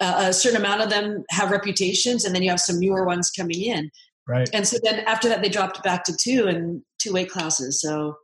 [0.00, 3.30] uh, a certain amount of them have reputations and then you have some newer ones
[3.30, 3.90] coming in.
[4.26, 4.48] right.
[4.52, 7.80] And so then after that, they dropped back to two and two weight classes.
[7.80, 8.16] So,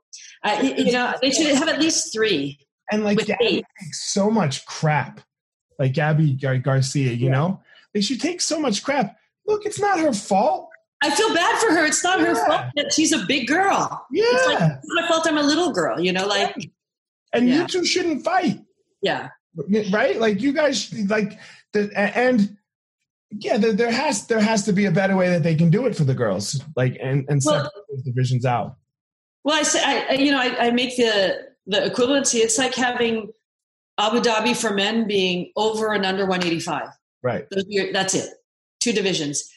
[0.43, 2.59] I, you know, they should have at least three.
[2.93, 3.65] And like with Gabby eight.
[3.83, 5.21] takes so much crap.
[5.79, 7.61] Like Gabby Gar- Garcia, you know?
[7.95, 9.17] Like she takes so much crap.
[9.47, 10.69] Look, it's not her fault.
[11.03, 11.85] I feel bad for her.
[11.85, 14.07] It's not her fault that she's a big girl.
[14.13, 14.25] Yeah.
[14.27, 16.55] It's like it's my fault I'm a little girl, you know, like,
[17.33, 17.63] and Yeah.
[17.63, 18.61] you two shouldn't fight.
[19.03, 19.29] yeah.
[19.93, 20.19] right?
[20.19, 21.39] Like you guys, like
[21.75, 22.57] and
[23.31, 25.87] yeah, there, there has there has to be a better way that they can do
[25.87, 28.77] it for the girls, like and and Well- separate those divisions out.
[29.45, 32.37] Well, I say, I, you know, I, I make the the equivalency.
[32.41, 33.31] It's like having
[33.99, 36.89] Abu Dhabi for men being over and under 185.
[37.23, 37.49] Right.
[37.51, 38.31] Those are your- That's it.
[38.81, 39.49] Two divisions.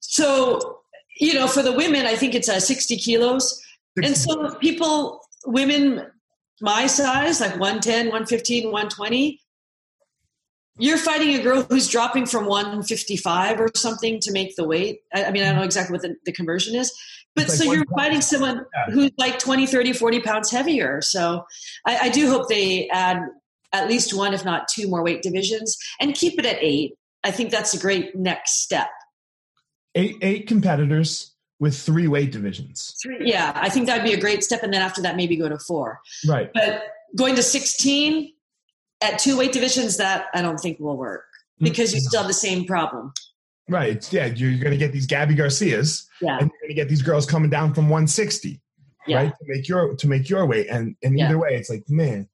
[0.00, 0.80] So,
[1.18, 3.62] you know, for the women, I think it's uh, 60 kilos.
[4.02, 6.06] And so people, women
[6.60, 9.40] my size, like 110, 115, 120,
[10.80, 15.00] you're fighting a girl who's dropping from 155 or something to make the weight.
[15.14, 16.92] I, I mean, I don't know exactly what the, the conversion is,
[17.34, 21.00] but like so you're fighting someone who's like 20, 30, 40 pounds heavier.
[21.00, 21.44] So
[21.86, 23.28] I, I do hope they add
[23.72, 26.94] at least one, if not two more weight divisions and keep it at eight.
[27.22, 28.88] I think that's a great next step.
[29.94, 32.96] Eight eight competitors with three weight divisions.
[33.02, 34.62] Three, yeah, I think that'd be a great step.
[34.62, 36.00] And then after that, maybe go to four.
[36.26, 36.50] Right.
[36.54, 36.84] But
[37.16, 38.32] going to 16
[39.00, 41.24] at two weight divisions, that I don't think will work
[41.56, 41.64] mm-hmm.
[41.64, 43.12] because you still have the same problem.
[43.68, 44.10] Right.
[44.12, 46.38] Yeah, you're going to get these Gabby Garcias, Yeah.
[46.38, 48.60] and you're going to get these girls coming down from 160,
[49.06, 49.16] Yeah.
[49.16, 50.66] right, to make your to make your weight.
[50.68, 51.26] And and Yeah.
[51.26, 52.28] either way, it's like, man,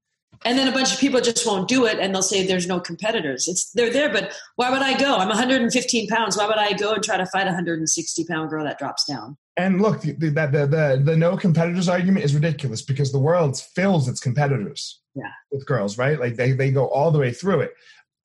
[0.44, 2.78] And then a bunch of people just won't do it and they'll say there's no
[2.78, 3.48] competitors.
[3.48, 5.16] It's they're there, but why would I go?
[5.16, 6.36] I'm 115 pounds.
[6.36, 9.36] Why would I go and try to fight a 160 pound girl that drops down?
[9.56, 13.58] And look, the, the, the, the, the no competitors argument is ridiculous because the world
[13.58, 15.30] fills its competitors Yeah.
[15.50, 16.20] with girls, right?
[16.20, 17.72] Like they, they go all the way through it.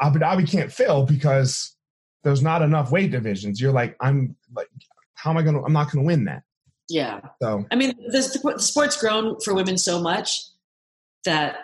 [0.02, 1.76] Abu Dhabi can't fill because
[2.24, 3.62] there's not enough weight divisions.
[3.62, 4.68] You're like, I'm like,
[5.14, 6.44] how am I going to, I'm not going to win that.
[6.90, 7.22] Yeah.
[7.42, 10.42] So, I mean, the, the sport's grown for women so much
[11.24, 11.60] that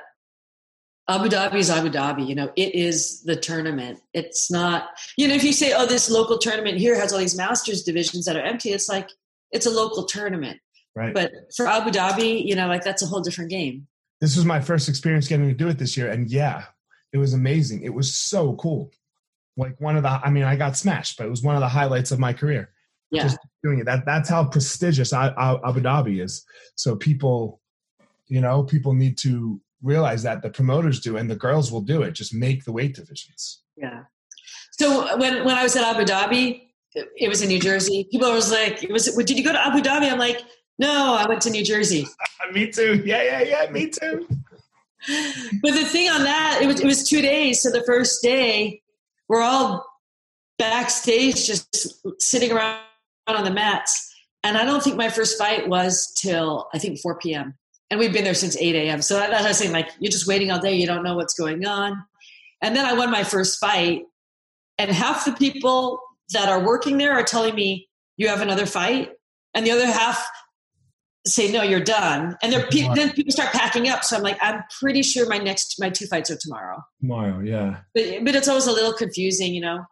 [1.09, 2.25] Abu Dhabi is Abu Dhabi.
[2.25, 3.99] You know, it is the tournament.
[4.13, 7.35] It's not, you know, if you say, oh, this local tournament here has all these
[7.35, 9.09] masters divisions that are empty, it's like,
[9.51, 10.59] it's a local tournament.
[10.95, 11.13] right.
[11.13, 13.87] But for Abu Dhabi, you know, like that's a whole different game.
[14.21, 16.09] this was my first experience getting to do it this year.
[16.09, 16.65] And yeah,
[17.13, 17.83] it was amazing.
[17.83, 18.91] It was so cool.
[19.55, 21.67] Like one of the, I mean, I got smashed, but it was one of the
[21.67, 22.71] highlights of my career.
[23.09, 23.23] Yeah.
[23.23, 23.85] just doing it.
[23.85, 26.43] That that's how prestigious Abu Dhabi is.
[26.75, 27.61] So people,
[28.27, 32.01] you know, people need to realize that the promoters do, and the girls will do
[32.01, 32.11] it.
[32.11, 33.61] Just make the weight divisions.
[33.77, 34.03] Yeah.
[34.71, 36.66] So when when I was at Abu Dhabi,
[37.15, 38.07] it, was in New Jersey.
[38.11, 40.41] People was like, "It was did you go to Abu Dhabi?" I'm like,
[40.79, 42.07] "No, I went to New Jersey."
[42.53, 43.01] me too.
[43.05, 43.71] Yeah, yeah, yeah.
[43.71, 44.27] Me too.
[45.61, 47.61] But the thing on that, it was it was two days.
[47.61, 48.81] So the first day,
[49.27, 49.85] we're all
[50.57, 52.79] backstage, just sitting around
[53.27, 57.19] on the mats, and I don't think my first fight was till I think 4
[57.19, 57.55] p.m.
[57.89, 59.01] And we've been there since 8 a.m.
[59.01, 59.71] So that's I was saying.
[59.71, 60.75] Like you're just waiting all day.
[60.75, 62.03] You don't know what's going on.
[62.61, 64.03] And then I won my first fight,
[64.77, 66.01] and half the people
[66.33, 67.87] that are working there are telling me
[68.17, 69.11] you have another fight,
[69.53, 70.27] and the other half
[71.27, 72.37] say no, you're done.
[72.41, 74.03] And they're, pe- then people start packing up.
[74.03, 76.81] So I'm like, I'm pretty sure my next my two fights are tomorrow.
[77.01, 77.77] Tomorrow, yeah.
[77.93, 79.85] But but it's always a little confusing, you know.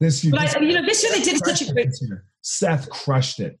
[0.00, 1.90] This, But I, you know, this year they did such a great,
[2.40, 3.58] Seth crushed it.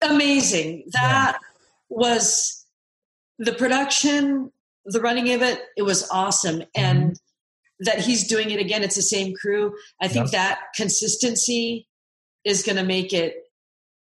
[0.00, 0.84] amazing.
[0.92, 1.38] That
[1.88, 2.64] was
[3.38, 4.52] the production,
[4.84, 5.60] the running of it.
[5.76, 7.12] It was awesome, and mm-hmm.
[7.80, 8.82] That he's doing it again.
[8.82, 9.74] It's the same crew.
[10.00, 10.32] I think Yep.
[10.32, 11.86] that consistency
[12.44, 13.42] is going to make it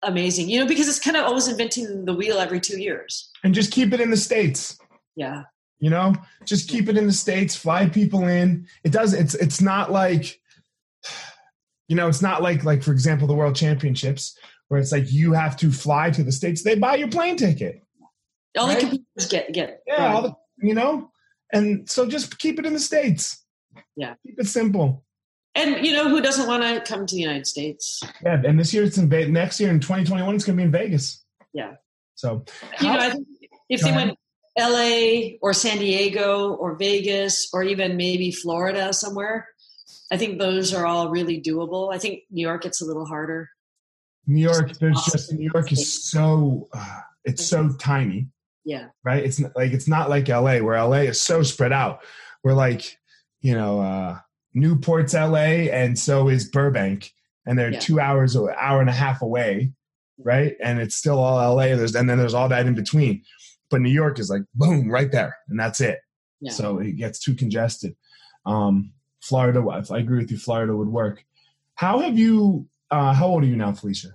[0.04, 0.50] amazing.
[0.50, 3.30] You know, because it's kind of always inventing the wheel every two years.
[3.44, 4.78] And just keep it in the states.
[5.16, 5.44] Yeah,
[5.80, 6.14] You know,
[6.46, 7.56] just keep it in the states.
[7.56, 8.68] Fly people in.
[8.84, 9.14] It does.
[9.14, 10.40] It's it's not like,
[11.88, 15.34] you know, it's not like like for example the World Championships where it's like you
[15.34, 16.62] have to fly to the states.
[16.64, 17.82] They buy your plane ticket.
[18.58, 18.76] all Right.
[18.76, 19.82] the computers get get.
[19.88, 21.10] Yeah, all the, you know,
[21.52, 23.44] and so just keep it in the states.
[23.96, 24.16] Yeah.
[24.26, 25.04] keep it simple.
[25.56, 28.02] and you know who doesn't want to come to the United States?
[28.24, 30.66] Yeah, and this year it's in Ve- next year in 2021 it's going to be
[30.66, 31.24] in Vegas.
[31.54, 31.76] Yeah.
[32.16, 32.44] So
[32.82, 33.28] you know, how- I think
[33.70, 34.08] if they ahead.
[34.08, 34.20] went
[34.60, 39.48] LA or San Diego or Vegas or even maybe Florida somewhere,
[40.12, 41.94] I think those are all really doable.
[41.94, 43.50] I think New York it's a little harder.
[44.26, 48.28] New York, there's just New York is so uh, it's so tiny,
[48.66, 48.88] Yeah.
[49.04, 49.24] right?
[49.24, 52.02] It's not, like it's not like LA where LA is so spread out.
[52.44, 52.98] We're like,
[53.42, 54.20] you know, uh,
[54.56, 57.12] Newport's LA, and so is Burbank,
[57.46, 57.80] and they're Yeah.
[57.80, 59.72] two hours, an hour and a half away,
[60.24, 60.56] right?
[60.62, 61.76] And it's still all LA.
[61.76, 63.24] There's and then there's all that in between.
[63.70, 66.00] But New York is like boom, right there, and that's it.
[66.42, 66.52] Yeah.
[66.52, 67.96] So it gets too congested.
[68.46, 70.38] Um, Florida, I agree with you.
[70.38, 71.24] Florida would work.
[71.76, 72.68] How have you?
[72.90, 74.10] Uh, how old are you now, Felicia?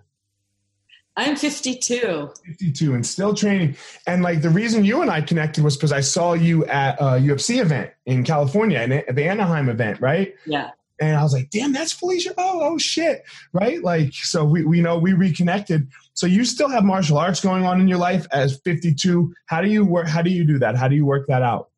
[1.17, 2.31] I'm 52.
[2.45, 3.77] 52 and still training.
[4.07, 7.21] And like the reason you and I connected was because I saw you at a
[7.21, 10.35] UFC event in California, and at the Anaheim event, right?
[10.47, 10.71] Yeah.
[11.01, 12.33] And I was like, damn, that's Felicia.
[12.39, 13.25] Oh, oh shit.
[13.53, 13.83] Right?
[13.83, 15.89] Like, so we, we know we reconnected.
[16.15, 19.35] So you still have martial arts going on in your life as 52.
[19.47, 20.07] How do you work?
[20.07, 20.77] How do you do that?
[20.77, 21.71] How do you work that out?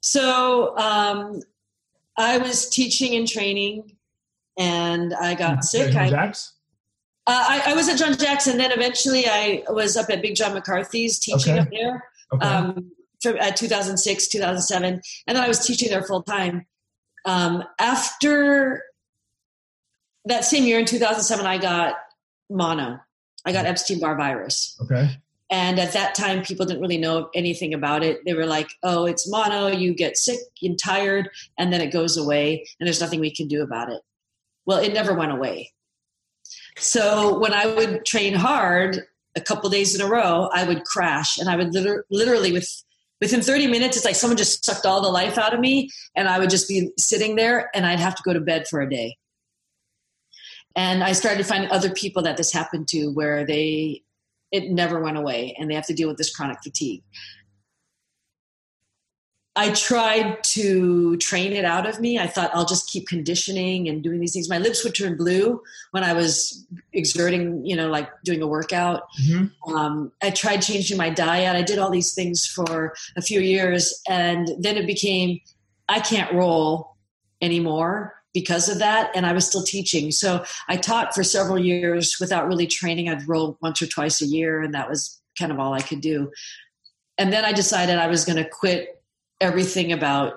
[0.00, 1.42] So um,
[2.16, 3.96] I was teaching and training
[4.56, 5.94] and I got sick.
[5.94, 6.32] I,
[7.26, 8.58] uh, I, I was at John Jackson.
[8.58, 11.60] Then eventually I was up at Big John McCarthy's teaching Okay.
[11.60, 12.04] up there.
[12.32, 12.46] Okay.
[12.46, 12.90] um,
[13.22, 16.66] from uh, 2006, 2007, and then I was teaching there full time.
[17.24, 18.82] Um, after
[20.26, 21.96] that same year in 2007, I got
[22.50, 23.00] mono.
[23.46, 25.10] I got Epstein Barr virus, okay.
[25.50, 28.24] And at that time, people didn't really know anything about it.
[28.24, 32.16] They were like, oh, it's mono, you get sick and tired, and then it goes
[32.16, 34.00] away, and there's nothing we can do about it.
[34.66, 35.72] Well, it never went away.
[36.76, 39.02] So when I would train hard
[39.36, 42.68] a couple days in a row, I would crash, and I would liter- literally, with
[43.20, 46.28] within 30 minutes, it's like someone just sucked all the life out of me, and
[46.28, 48.90] I would just be sitting there, and I'd have to go to bed for a
[48.90, 49.16] day.
[50.76, 54.02] And I started finding other people that this happened to, where they
[54.54, 57.02] it never went away and they have to deal with this chronic fatigue.
[59.56, 62.18] I tried to train it out of me.
[62.18, 64.48] I thought I'll just keep conditioning and doing these things.
[64.48, 65.62] My lips would turn blue
[65.92, 69.04] when I was exerting, you know, like doing a workout.
[69.22, 69.72] Mm-hmm.
[69.72, 71.54] Um, I tried changing my diet.
[71.54, 74.02] I did all these things for a few years.
[74.08, 75.40] And then it became,
[75.88, 76.96] I can't roll
[77.40, 82.18] anymore because of that and i was still teaching so i taught for several years
[82.18, 85.58] without really training i'd roll once or twice a year and that was kind of
[85.60, 86.30] all i could do
[87.18, 89.03] and then i decided i was going to quit
[89.40, 90.34] everything about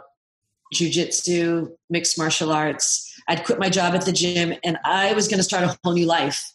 [0.74, 5.38] jiu-jitsu mixed martial arts i'd quit my job at the gym and i was going
[5.38, 6.54] to start a whole new life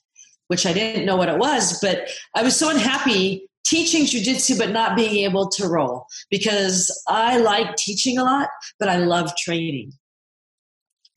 [0.48, 4.70] which i didn't know what it was but i was so unhappy teaching jiu-jitsu but
[4.70, 9.92] not being able to roll because i like teaching a lot but i love training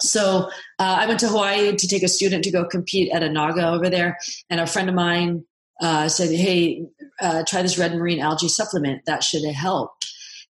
[0.01, 3.29] so uh, I went to Hawaii to take a student to go compete at a
[3.29, 4.17] Naga over there,
[4.49, 5.45] and a friend of mine
[5.81, 6.83] uh, said, "Hey,
[7.21, 9.05] uh, try this red marine algae supplement.
[9.05, 9.91] That should help."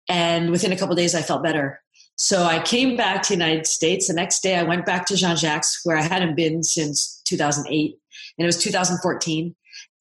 [0.09, 1.81] And within a couple days, I felt better.
[2.17, 4.09] So I came back to the United States.
[4.09, 7.97] The next day, I went back to Jean Jacques, where I hadn't been since 2008,
[8.39, 9.55] and it was 2014.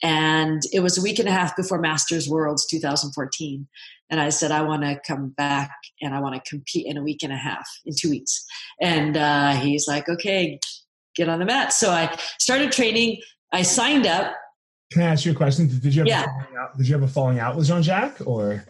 [0.04, 3.67] And it was a week and a half before Masters Worlds 2014.
[4.10, 7.04] And I said, I want to come back and I want to compete in a
[7.04, 8.46] week and a half, in two weeks.
[8.80, 10.60] And uh, he's like, okay,
[11.15, 11.74] get on the mat.
[11.74, 13.22] So I started training.
[13.52, 14.34] I signed up.
[14.91, 15.67] Can I ask you a question?
[15.67, 16.26] Did you have yeah.
[16.74, 18.65] a Did you have a falling out with Jean Jacques or?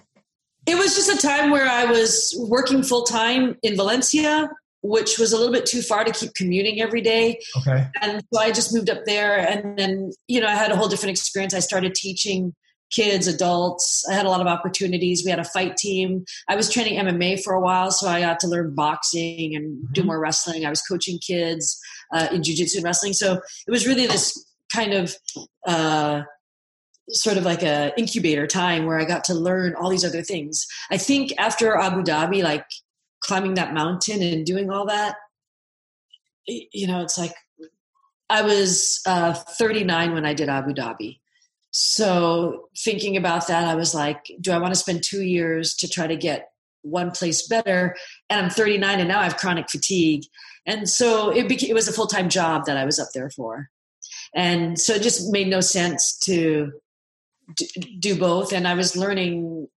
[0.68, 4.50] It was just a time where I was working full time in Valencia,
[4.82, 7.40] which was a little bit too far to keep commuting every day.
[7.58, 7.88] Okay.
[8.02, 10.90] And so I just moved up there, and then you know I had a whole
[10.90, 11.54] different experience.
[11.54, 12.54] I started teaching
[12.90, 14.08] kids, adults.
[14.10, 15.24] I had a lot of opportunities.
[15.24, 16.26] We had a fight team.
[16.48, 19.94] I was training MMA for a while, so I got to learn boxing and mm-hmm.
[19.94, 20.66] do more wrestling.
[20.66, 21.80] I was coaching kids
[22.14, 23.14] uh, in jiu-jitsu and wrestling.
[23.14, 23.34] So
[23.68, 25.16] it was really this kind of
[25.66, 26.24] uh,
[27.10, 30.68] sort of like a incubator time where I got to learn all these other things.
[30.92, 32.66] I think after Abu Dhabi, like
[33.22, 35.16] climbing that mountain and doing all that,
[36.46, 37.34] you know, it's like
[38.30, 41.20] I was uh, 39 when I did Abu Dhabi.
[41.72, 45.88] So thinking about that, I was like, do I want to spend two years to
[45.88, 47.96] try to get one place better?
[48.30, 50.24] And I'm 39 and now I have chronic fatigue.
[50.66, 53.30] And so it, became, it was a full time job that I was up there
[53.30, 53.70] for.
[54.34, 56.72] And so it just made no sense to
[58.00, 58.54] do both.
[58.54, 59.68] And I was learning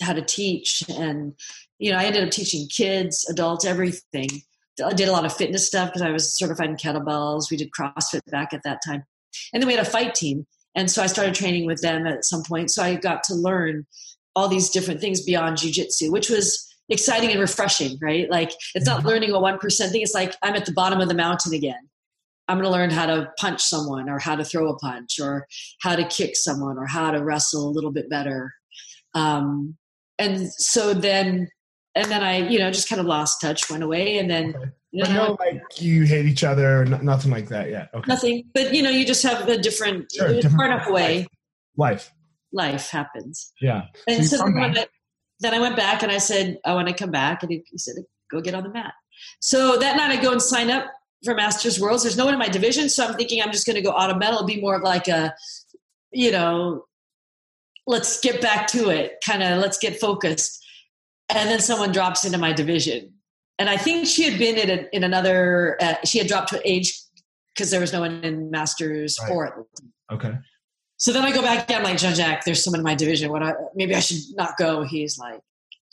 [0.00, 0.82] how to teach.
[0.88, 1.34] And,
[1.78, 4.28] you know, I ended up teaching kids, adults, everything.
[4.84, 7.50] I did a lot of fitness stuff because I was certified in kettlebells.
[7.50, 9.04] We did CrossFit back at that time.
[9.52, 10.46] And then we had a fight team.
[10.74, 12.70] And so I started training with them at some point.
[12.70, 13.86] So I got to learn
[14.36, 18.30] all these different things beyond jujitsu, which was exciting and refreshing, right?
[18.30, 19.08] Like it's not mm-hmm.
[19.08, 20.02] learning a 1% thing.
[20.02, 21.87] It's like I'm at the bottom of the mountain again.
[22.48, 25.46] I'm going to learn how to punch someone or how to throw a punch or
[25.82, 28.52] how to kick someone or how to wrestle a little bit better.
[29.14, 29.76] Um,
[30.18, 31.48] and so then,
[31.94, 34.18] and then I, you know, just kind of lost touch, went away.
[34.18, 34.70] And then okay.
[34.92, 37.90] But no, like you hate each other, nothing like that yet.
[37.92, 38.08] Okay.
[38.08, 41.26] Nothing, but you know, you just have a different, sure, different far enough away.
[41.76, 42.10] Life.
[42.52, 43.52] Life happens.
[43.60, 43.82] Yeah.
[44.08, 44.86] And so, so then, I,
[45.40, 47.42] then, I, went back and I said, I want to come back.
[47.42, 47.96] And he said,
[48.30, 48.94] go get on the mat.
[49.40, 50.86] So that night I go and sign up
[51.24, 52.02] for Masters Worlds.
[52.02, 52.88] There's no one in my division.
[52.88, 55.34] So I'm thinking I'm just going to go auto medal, be more of like a,
[56.12, 56.84] you know,
[57.86, 60.64] let's get back to it, kind of let's get focused.
[61.28, 63.12] And then someone drops into my division
[63.58, 65.76] and I think she had been in, a, in another.
[65.80, 67.00] Uh, she had dropped to age
[67.54, 69.28] because there was no one in Masters right.
[69.28, 69.66] four.
[70.12, 70.34] Okay.
[70.96, 71.70] So then I go back.
[71.70, 72.44] I'm like Jean Jacques.
[72.44, 73.30] There's someone in my division.
[73.32, 73.42] What?
[73.42, 74.82] I, maybe I should not go.
[74.82, 75.40] He's like,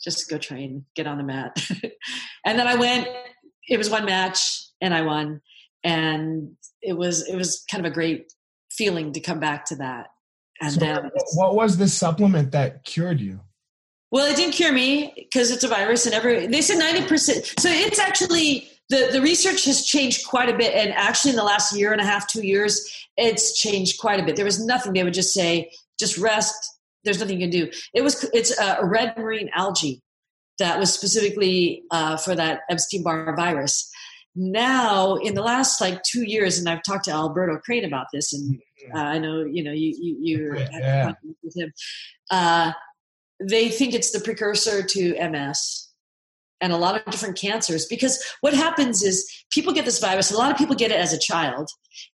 [0.02, 1.56] just go train, get on the mat.
[2.44, 3.08] and then I went.
[3.68, 5.40] It was one match, and I won.
[5.84, 8.32] And it was it was kind of a great
[8.70, 10.08] feeling to come back to that.
[10.60, 13.40] And so then, what was the supplement that cured you?
[14.10, 17.52] Well, it didn't cure me because it's a virus, and every they said ninety percent.
[17.58, 21.44] So it's actually the the research has changed quite a bit, and actually in the
[21.44, 24.36] last year and a half, two years, it's changed quite a bit.
[24.36, 26.54] There was nothing they would just say, just rest.
[27.04, 27.70] There's nothing you can do.
[27.94, 30.02] It was it's a red marine algae
[30.58, 33.90] that was specifically uh, for that Epstein Barr virus.
[34.36, 38.32] Now in the last like two years, and I've talked to Alberto Crane about this,
[38.32, 38.60] and
[38.94, 41.12] uh, I know you know you you you yeah.
[41.42, 41.72] with him.
[42.30, 42.72] Uh,
[43.40, 45.88] they think it's the precursor to MS
[46.60, 50.38] and a lot of different cancers because what happens is people get this virus a
[50.38, 51.68] lot of people get it as a child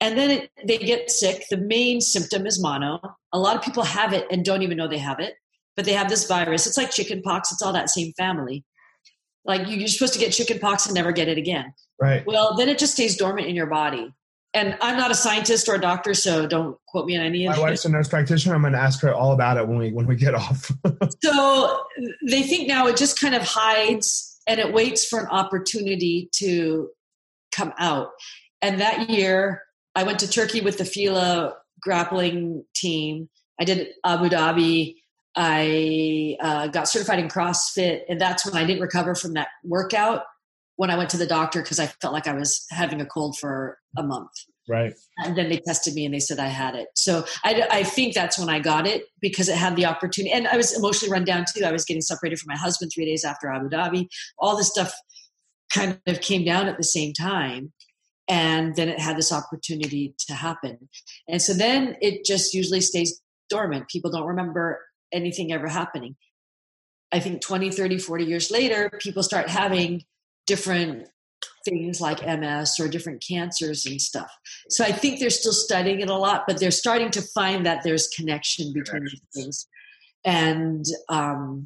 [0.01, 1.45] and then it, they get sick.
[1.51, 3.01] The main symptom is mono.
[3.33, 5.35] A lot of people have it and don't even know they have it
[5.77, 6.67] but they have this virus.
[6.67, 8.65] It's like chicken pox it's all that same family
[9.49, 11.73] like you're supposed to get chicken pox and never get it again.
[12.01, 12.25] Right.
[12.27, 14.15] Well then it just stays dormant in your body.
[14.55, 17.57] And i'm not a scientist or a doctor so don't quote me on any of
[17.57, 18.55] my wife's a nurse practitioner.
[18.55, 20.71] I'm going to ask her all about it when we when we get off.
[21.23, 21.85] So
[22.27, 26.91] they think now it just kind of hides and it waits for an opportunity to
[27.51, 28.11] come out.
[28.63, 29.63] And that year
[29.95, 33.29] i went to turkey with the fila grappling team.
[33.61, 34.98] I did abu dhabi
[35.39, 40.25] i uh, got certified in crossfit and that's when i didn't recover from that workout
[40.79, 43.37] when I went to the doctor because I felt like I was having a cold
[43.37, 44.31] for a month.
[44.69, 44.95] Right.
[45.19, 46.87] And then they tested me and they said I had it.
[46.95, 50.33] So I, I think that's when I got it because it had the opportunity.
[50.33, 51.65] And I was emotionally run down too.
[51.65, 54.07] I was getting separated from my husband three days after Abu Dhabi.
[54.39, 54.95] All this stuff
[55.75, 57.73] kind of came down at the same time.
[58.29, 60.89] And then it had this opportunity to happen.
[61.29, 63.21] And so then it just usually stays
[63.51, 63.89] dormant.
[63.89, 64.79] People don't remember
[65.13, 66.17] anything ever happening.
[67.11, 70.05] I think 20, 30, 40 years later, people start having
[70.47, 71.09] different
[71.65, 74.31] things like MS or different cancers and stuff.
[74.69, 77.83] So I think they're still studying it a lot, but they're starting to find that
[77.83, 79.67] there's connection between these things.
[80.25, 81.65] And um,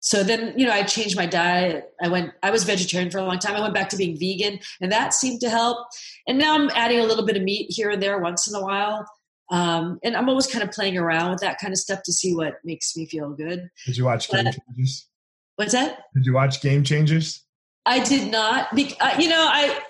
[0.00, 1.92] so then, you know, I changed my diet.
[2.02, 3.56] I went, I was vegetarian for a long time.
[3.56, 5.86] I went back to being vegan, and that seemed to help.
[6.26, 8.64] And now I'm adding a little bit of meat here and there once in a
[8.64, 9.06] while.
[9.50, 12.34] Um, and I'm always kind of playing around with that kind of stuff to see
[12.34, 13.68] what makes me feel good.
[13.84, 15.08] Did you watch Game Changers?
[15.56, 16.04] What's that?
[16.14, 17.44] Did you watch Game Changers?
[17.84, 18.74] I did not.
[18.74, 19.80] Be, uh, you know, I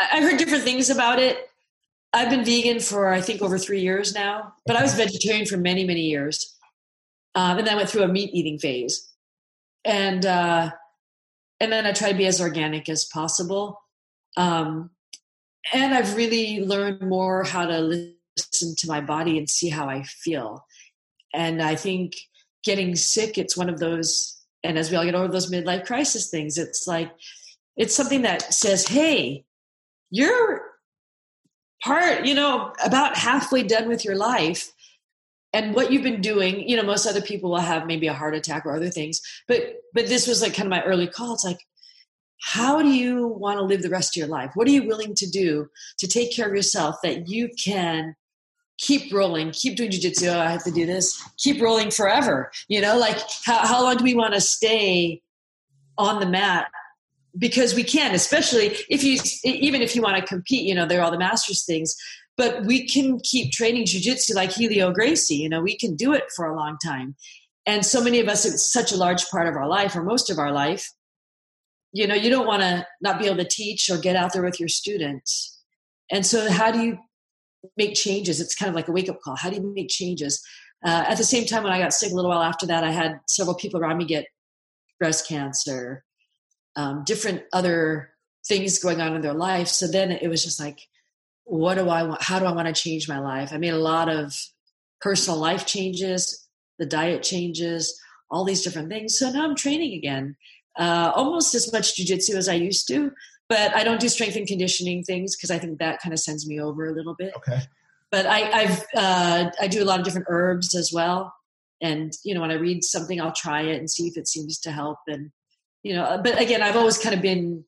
[0.00, 1.48] I heard different things about it.
[2.12, 5.56] I've been vegan for I think over three years now, but I was vegetarian for
[5.56, 6.56] many many years,
[7.34, 9.08] um, and then I went through a meat eating phase,
[9.84, 10.70] and uh,
[11.60, 13.80] and then I tried to be as organic as possible.
[14.36, 14.90] Um,
[15.72, 20.02] and I've really learned more how to listen to my body and see how I
[20.02, 20.64] feel.
[21.34, 22.14] And I think
[22.64, 26.30] getting sick, it's one of those and as we all get over those midlife crisis
[26.30, 27.10] things it's like
[27.76, 29.44] it's something that says hey
[30.10, 30.62] you're
[31.82, 34.72] part you know about halfway done with your life
[35.52, 38.34] and what you've been doing you know most other people will have maybe a heart
[38.34, 41.44] attack or other things but but this was like kind of my early call it's
[41.44, 41.60] like
[42.42, 45.14] how do you want to live the rest of your life what are you willing
[45.14, 45.66] to do
[45.98, 48.14] to take care of yourself that you can
[48.82, 50.34] keep rolling, keep doing jujitsu.
[50.34, 51.22] Oh, I have to do this.
[51.38, 52.50] Keep rolling forever.
[52.68, 55.22] You know, like how, how long do we want to stay
[55.96, 56.66] on the mat?
[57.38, 61.02] Because we can, especially if you, even if you want to compete, you know, they're
[61.02, 61.96] all the masters things,
[62.36, 65.36] but we can keep training jujitsu like Helio Gracie.
[65.36, 67.14] You know, we can do it for a long time.
[67.64, 70.28] And so many of us, it's such a large part of our life or most
[70.28, 70.90] of our life.
[71.92, 74.42] You know, you don't want to not be able to teach or get out there
[74.42, 75.60] with your students.
[76.10, 76.98] And so, how do you
[77.76, 78.40] make changes.
[78.40, 79.36] It's kind of like a wake up call.
[79.36, 80.44] How do you make changes?
[80.84, 82.90] Uh, at the same time, when I got sick a little while after that, I
[82.90, 84.26] had several people around me get
[84.98, 86.04] breast cancer,
[86.76, 88.10] um, different other
[88.46, 89.68] things going on in their life.
[89.68, 90.80] So then it was just like,
[91.44, 92.22] what do I want?
[92.22, 93.52] How do I want to change my life?
[93.52, 94.34] I made a lot of
[95.00, 99.16] personal life changes, the diet changes, all these different things.
[99.18, 100.36] So now I'm training again,
[100.78, 103.12] uh, almost as much jujitsu as I used to,
[103.48, 106.48] but I don't do strength and conditioning things because I think that kind of sends
[106.48, 107.34] me over a little bit.
[107.36, 107.60] Okay.
[108.10, 111.34] But I, I've uh, I do a lot of different herbs as well,
[111.80, 114.58] and you know when I read something, I'll try it and see if it seems
[114.60, 114.98] to help.
[115.06, 115.30] And
[115.82, 117.64] you know, but again, I've always kind of been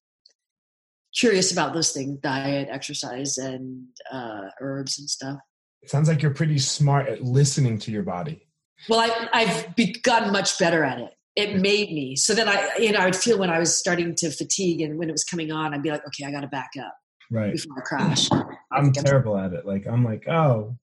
[1.15, 5.39] curious about those things: diet, exercise, and uh, herbs and stuff.
[5.83, 8.47] It sounds like you're pretty smart at listening to your body.
[8.89, 12.17] Well, I, I've gotten much better at it it made me.
[12.17, 14.99] So then i you know i would feel when i was starting to fatigue and
[14.99, 16.97] when it was coming on i'd be like okay i gotta back up
[17.31, 17.53] right.
[17.53, 18.29] before i crash.
[18.71, 19.67] I'm terrible at it.
[19.67, 20.77] Like i'm like oh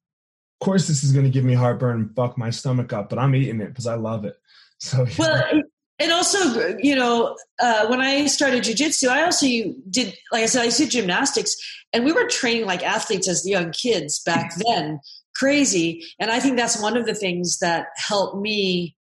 [0.62, 3.18] of course this is going to give me heartburn and fuck my stomach up but
[3.18, 4.36] i'm eating it because i love it.
[4.84, 5.16] So yeah.
[5.20, 5.62] well
[6.00, 9.46] and also you know uh, when i started jiu-jitsu i also
[9.92, 11.56] did like i said i did gymnastics
[11.94, 15.00] and we were training like athletes as young kids back then.
[15.36, 16.04] Crazy.
[16.20, 18.96] And i think that's one of the things that helped me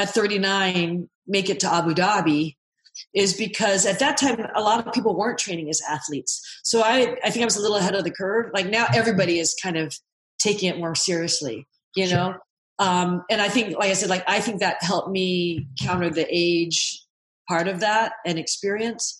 [0.00, 2.56] at 39 make it to Abu Dhabi
[3.14, 6.60] is because at that time a lot of people weren't training as athletes.
[6.64, 8.50] So I I think I was a little ahead of the curve.
[8.52, 9.94] Like now everybody is kind of
[10.38, 12.32] taking it more seriously, you know.
[12.32, 12.42] Sure.
[12.78, 16.26] Um, and I think, like I said, like I think that helped me counter the
[16.30, 17.04] age
[17.46, 19.18] part of that and experience.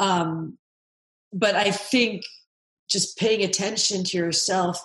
[0.00, 0.58] Um,
[1.32, 2.24] but I think
[2.90, 4.84] just paying attention to yourself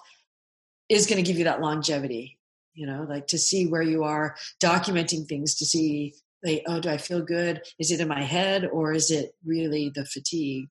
[0.90, 2.38] is going to give you that longevity.
[2.74, 6.90] You know, like to see where you are, documenting things to see, like, oh, do
[6.90, 7.62] I feel good?
[7.80, 10.70] Is it in my head or is it really the fatigue?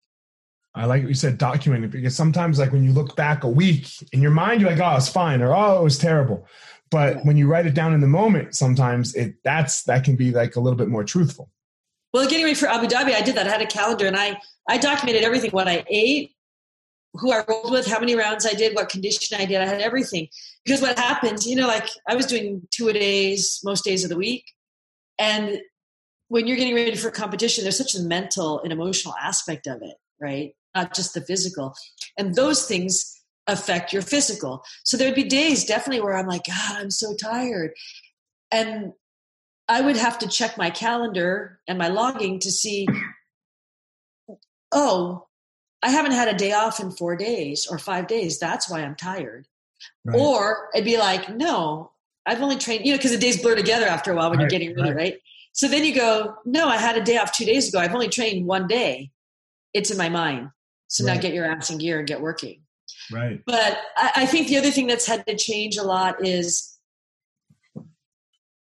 [0.74, 3.88] I like what you said, documenting because sometimes, like when you look back a week
[4.12, 6.46] in your mind, you're like, "Oh, it's fine," or "Oh, it was terrible."
[6.90, 7.22] But yeah.
[7.24, 10.56] when you write it down in the moment, sometimes it that's that can be like
[10.56, 11.50] a little bit more truthful.
[12.14, 13.46] Well, getting ready for Abu Dhabi, I did that.
[13.46, 16.32] I had a calendar and I I documented everything: what I ate,
[17.14, 19.60] who I rolled with, how many rounds I did, what condition I did.
[19.60, 20.28] I had everything
[20.64, 24.10] because what happens, you know, like I was doing two a days most days of
[24.10, 24.44] the week,
[25.18, 25.60] and
[26.28, 29.96] when you're getting ready for competition, there's such a mental and emotional aspect of it,
[30.18, 30.54] right?
[30.74, 31.74] not just the physical.
[32.18, 34.64] And those things affect your physical.
[34.84, 37.72] So there would be days definitely where I'm like, God, I'm so tired.
[38.50, 38.92] And
[39.68, 42.86] I would have to check my calendar and my logging to see,
[44.70, 45.26] oh,
[45.82, 48.38] I haven't had a day off in four days or five days.
[48.38, 49.48] That's why I'm tired.
[50.04, 50.18] Right.
[50.18, 51.92] Or it'd be like, no,
[52.24, 54.44] I've only trained, you know, because the days blur together after a while when right.
[54.44, 54.96] you're getting ready, right.
[54.96, 55.14] right?
[55.52, 57.78] So then you go, no, I had a day off two days ago.
[57.78, 59.10] I've only trained one day.
[59.74, 60.50] It's in my mind.
[60.88, 62.60] So now get your ass in gear and get working.
[63.10, 63.42] Right.
[63.46, 66.78] But I, I think the other thing that's had to change a lot is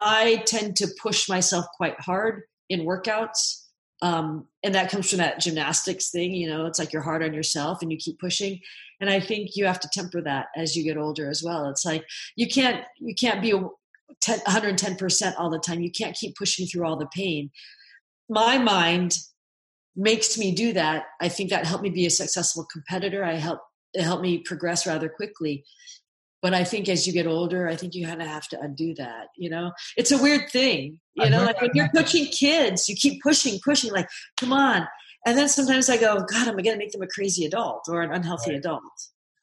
[0.01, 3.66] I tend to push myself quite hard in workouts.
[4.03, 7.33] Um, and that comes from that gymnastics thing, you know, it's like you're hard on
[7.33, 8.61] yourself and you keep pushing.
[9.01, 11.69] And I think you have to temper that as you get older as well.
[11.71, 13.53] It's like you can't you can't be
[14.21, 15.81] 10, 110% all the time.
[15.81, 17.51] You can't keep pushing through all the pain.
[18.29, 19.17] My mind
[19.97, 23.61] makes me do that i think that helped me be a successful competitor i help
[23.95, 25.65] it helped me progress rather quickly
[26.43, 28.95] but i think as you get older i think you kind of have to undo
[28.95, 29.73] that you know?
[29.97, 31.45] It's a weird thing you know?
[31.45, 34.87] like when you're coaching kids you keep pushing pushing like come on.
[35.25, 37.87] And then sometimes i go god am i going to make them a crazy adult
[37.89, 38.59] or an unhealthy right.
[38.59, 38.83] adult?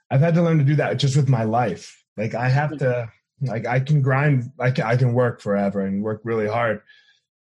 [0.10, 2.04] I've had to learn to do that just with my life.
[2.18, 2.86] Like i have mm-hmm.
[2.86, 6.82] to like i can grind i can, I can work forever and work really hard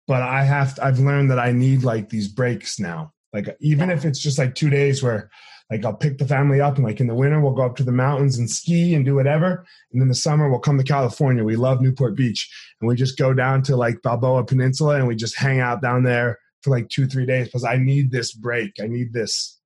[0.07, 3.13] but I have to, I've learned that I need like these breaks now.
[3.33, 5.29] Like even if it's just like two days where
[5.69, 7.83] like I'll pick the family up and like in the winter we'll go up to
[7.83, 9.65] the mountains and ski and do whatever.
[9.91, 11.43] And in the summer we'll come to California.
[11.43, 12.49] We love Newport Beach
[12.79, 16.03] and we just go down to like Balboa Peninsula and we just hang out down
[16.03, 18.73] there for like two, three days because I need this break.
[18.79, 19.59] I need this,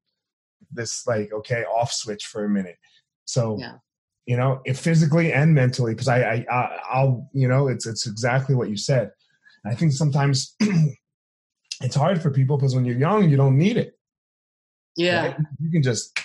[0.72, 2.78] this like, okay, off switch for a minute.
[3.26, 3.76] So, yeah.
[4.26, 8.56] you know, if physically and mentally, because I, I, I'll, you know, it's, it's exactly
[8.56, 9.12] what you said.
[9.66, 10.56] I think sometimes
[11.82, 13.99] it's hard for people because when you're young, you don't need it.
[14.96, 15.28] Yeah.
[15.28, 15.38] Right?
[15.62, 16.20] You can just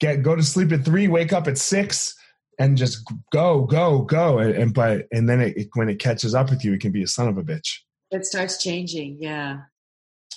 [0.00, 2.14] get go to sleep at three, wake up at six,
[2.58, 4.38] and just go, go, go.
[4.38, 6.92] And, and but and then it, it, when it catches up with you, it can
[6.92, 7.78] be a son of a bitch.
[8.10, 9.18] It starts changing.
[9.20, 9.60] Yeah.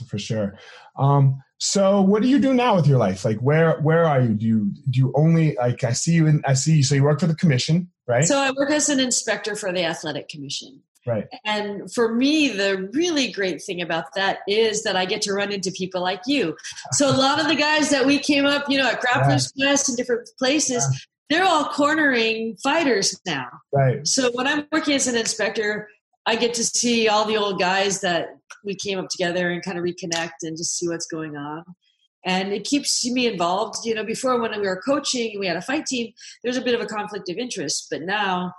[0.08, 0.58] For sure.
[0.98, 3.24] Um, so what do you do now with your life?
[3.24, 4.34] Like where where are you?
[4.34, 7.04] Do you do you only like I see you in I see you so you
[7.04, 8.26] work for the commission, right?
[8.26, 10.82] So I work as an inspector for the athletic commission.
[11.06, 11.28] Right.
[11.46, 15.52] And for me, the really great thing about that is that I get to run
[15.52, 16.56] into people like you.
[16.94, 19.68] So a lot of the guys that we came up, you know, at Grapplers yeah.
[19.68, 21.00] Quest and different places, yeah.
[21.30, 23.48] they're all cornering fighters now.
[23.74, 24.08] Right.
[24.08, 25.90] So when I'm working as an inspector,
[26.26, 29.78] I get to see all the old guys that we came up together and kind
[29.78, 31.66] of reconnect and just see what's going on.
[32.26, 33.86] And it keeps me involved.
[33.86, 36.62] You know, before when we were coaching and we had a fight team, there's a
[36.62, 37.88] bit of a conflict of interest.
[37.92, 38.54] But now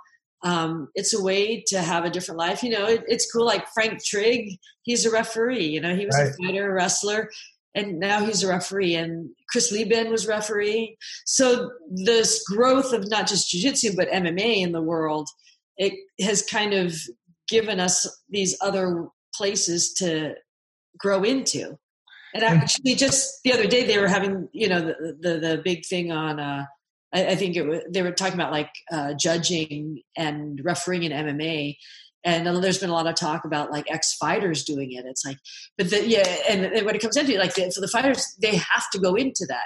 [0.45, 2.63] um, it's a way to have a different life.
[2.63, 3.45] You know, it, it's cool.
[3.45, 5.65] Like Frank Trigg, he's a referee.
[5.65, 6.29] You know, he was right.
[6.29, 7.31] a fighter, a wrestler,
[7.73, 8.93] and now he's a referee.
[8.93, 10.97] And Chris Leben was referee.
[11.25, 15.27] So this growth of not just jiu-jitsu but MMA in the world,
[15.77, 16.95] it has kind of
[17.49, 20.35] given us these other places to
[20.99, 21.75] grow into.
[22.35, 25.85] And actually, just the other day, they were having, you know, the the, the big
[25.85, 26.65] thing on uh,
[27.15, 31.77] I, I think it, they were talking about like uh, judging and refereeing in MMA.
[32.23, 35.05] And there's been a lot of talk about like ex fighters doing it.
[35.05, 35.37] It's like,
[35.77, 38.35] but the, yeah, and, and when it comes into it, like the, for the fighters,
[38.41, 39.65] they have to go into that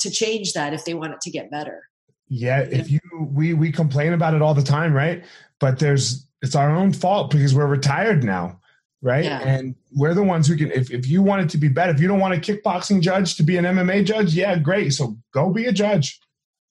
[0.00, 1.82] to change that if they want it to get better.
[2.28, 3.00] Yeah, if you
[3.32, 5.24] we we complain about it all the time, right?
[5.58, 8.60] But there's it's our own fault because we're retired now,
[9.00, 9.24] right?
[9.24, 9.38] Yeah.
[9.38, 12.00] And we're the ones who can if, if you want it to be better, if
[12.00, 14.92] you don't want a kickboxing judge to be an MMA judge, yeah, great.
[14.92, 16.20] So go be a judge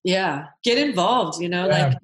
[0.06, 1.88] yeah get involved you know yeah.
[1.88, 1.97] like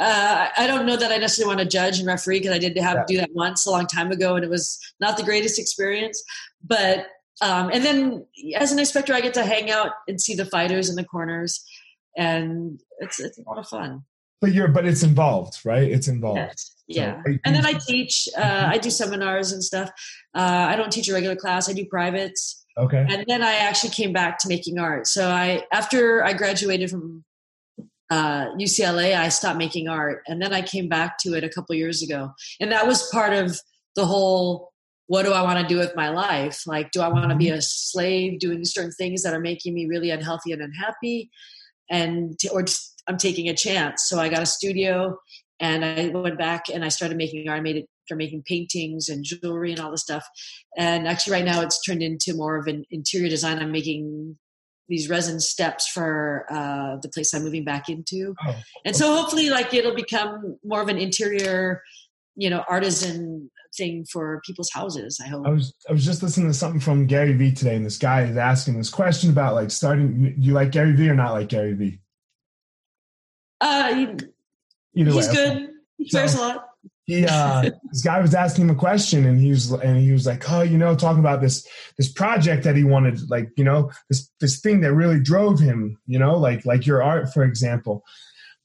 [0.00, 2.78] uh, I don't know that I necessarily want to judge and referee because I did
[2.78, 3.02] have yeah.
[3.02, 6.22] to do that once a long time ago, and it was not the greatest experience.
[6.62, 7.08] But
[7.40, 10.88] um, and then as an inspector, I get to hang out and see the fighters
[10.88, 11.64] in the corners,
[12.16, 14.04] and it's it's a lot of fun.
[14.40, 15.90] But you're but it's involved, right?
[15.90, 16.38] It's involved.
[16.38, 16.74] Yes.
[16.86, 18.28] Yeah, so, and then I teach.
[18.36, 19.90] Uh, I do seminars and stuff.
[20.34, 21.68] Uh, I don't teach a regular class.
[21.68, 22.64] I do privates.
[22.78, 23.04] Okay.
[23.10, 25.06] And then I actually came back to making art.
[25.06, 27.24] So I, after I graduated from
[28.10, 31.74] uh, UCLA, I stopped making art, and then I came back to it a couple
[31.74, 33.60] years ago, and that was part of
[33.96, 34.72] the whole.
[35.06, 36.66] What do I want to do with my life?
[36.66, 39.86] Like, do I want to be a slave doing certain things that are making me
[39.86, 41.30] really unhealthy and unhappy,
[41.90, 44.04] and or just, I'm taking a chance?
[44.06, 45.18] So I got a studio,
[45.60, 47.58] and I went back and I started making art.
[47.58, 50.26] I made it for making paintings and jewelry and all this stuff.
[50.76, 53.58] And actually, right now, it's turned into more of an interior design.
[53.58, 54.38] I'm making
[54.88, 59.50] these resin steps for uh, the place I'm moving back into, oh, and so hopefully,
[59.50, 61.82] like it'll become more of an interior,
[62.36, 65.20] you know, artisan thing for people's houses.
[65.24, 65.46] I hope.
[65.46, 68.22] I was I was just listening to something from Gary Vee today, and this guy
[68.22, 70.22] is asking this question about like starting.
[70.22, 72.00] Do you like Gary Vee or not like Gary Vee?
[73.60, 74.06] Uh, he,
[75.04, 75.56] he's way, good.
[75.56, 75.68] Okay.
[75.98, 76.67] He cares so, a lot
[77.08, 80.26] he uh this guy was asking him a question and he was and he was
[80.26, 83.90] like oh you know talking about this this project that he wanted like you know
[84.10, 88.04] this this thing that really drove him you know like like your art for example.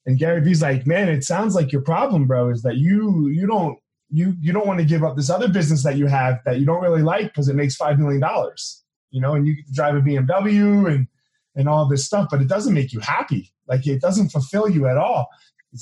[0.06, 3.48] And gary vee's like man it sounds like your problem bro is that you you
[3.48, 3.80] don't
[4.10, 6.66] you you don't want to give up this other business that you have that you
[6.66, 10.02] don't really like because it makes five million dollars you know and you drive a
[10.02, 11.08] bmw and
[11.56, 13.54] and all this stuff but it doesn't make you happy.
[13.66, 15.30] Like it doesn't fulfill you at all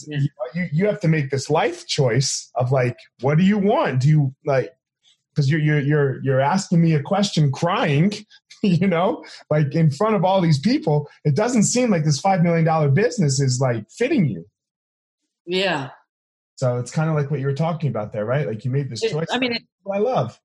[0.07, 0.19] yeah.
[0.53, 4.01] you, you have to make this life choice of like what do you want?
[4.01, 4.71] Do you like
[5.33, 8.13] because you're, you're you're you're asking me a question crying
[8.63, 11.09] you know like in front of all these people.
[11.23, 14.45] It doesn't seem like this five million dollar business is like fitting you.
[15.45, 15.89] Yeah.
[16.55, 18.47] So it's kind of like what you were talking about there right?
[18.47, 20.39] Like you made this choice i mean it, i love.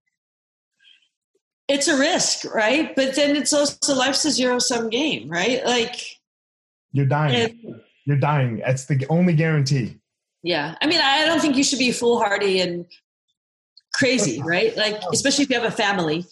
[1.69, 2.95] It's a risk right?
[2.95, 5.65] But then it's also life's a zero sum game right?
[5.65, 6.01] Like
[6.93, 8.63] you're dying you're dying.
[8.65, 9.99] That's the only guarantee.
[10.43, 10.77] Yeah.
[10.81, 12.87] I mean, I don't think you should be foolhardy and
[13.93, 14.77] crazy, right?
[14.77, 16.25] Like, especially if you have a family,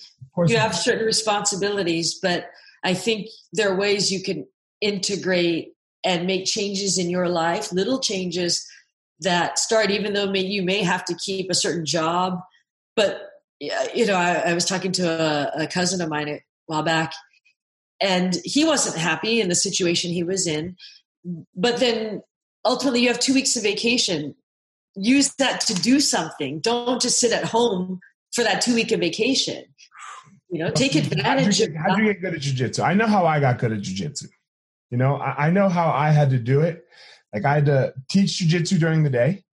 [0.47, 2.51] you have certain responsibilities, but
[2.85, 4.47] I think there are ways you can
[4.81, 5.73] integrate
[6.05, 8.67] and make changes in your life, little changes
[9.21, 12.41] that start, even though may, you may have to keep a certain job.
[12.95, 15.09] But, you know, I, I was talking to
[15.59, 17.15] a, a cousin of mine a while back,
[18.01, 20.77] and he wasn't happy in the situation he was in
[21.55, 22.23] but then
[22.65, 24.35] ultimately you have two weeks of vacation.
[24.97, 26.61] Use that to do something.
[26.61, 28.01] Don't just sit at home
[28.33, 29.65] for that two week of vacation.
[30.51, 32.83] You know take advantage how do you, how do you get good at jiu-jitsu?
[32.83, 34.29] I know how i got good at jiu-jitsu.
[34.91, 36.85] You know I, I know how i had to do it.
[37.33, 39.45] Like i had to teach jiu-jitsu during the day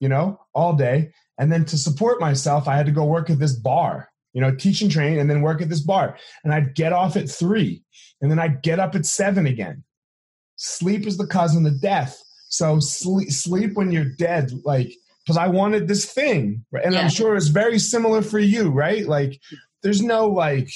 [0.00, 1.12] you know all day.
[1.38, 4.54] And then to support myself i had to go work at this bar you know
[4.54, 6.16] teach and train and then work at this bar.
[6.44, 7.82] And i'd get off at three
[8.20, 9.83] and then i'd get up at seven again
[10.56, 12.22] sleep is the cousin of death.
[12.48, 14.92] So sleep, sleep when you're dead, like
[15.24, 16.84] because I wanted this thing, right?
[16.84, 17.00] and yeah.
[17.00, 19.06] I'm sure it's very similar for you, right?
[19.06, 19.40] Like
[19.82, 20.70] there's no like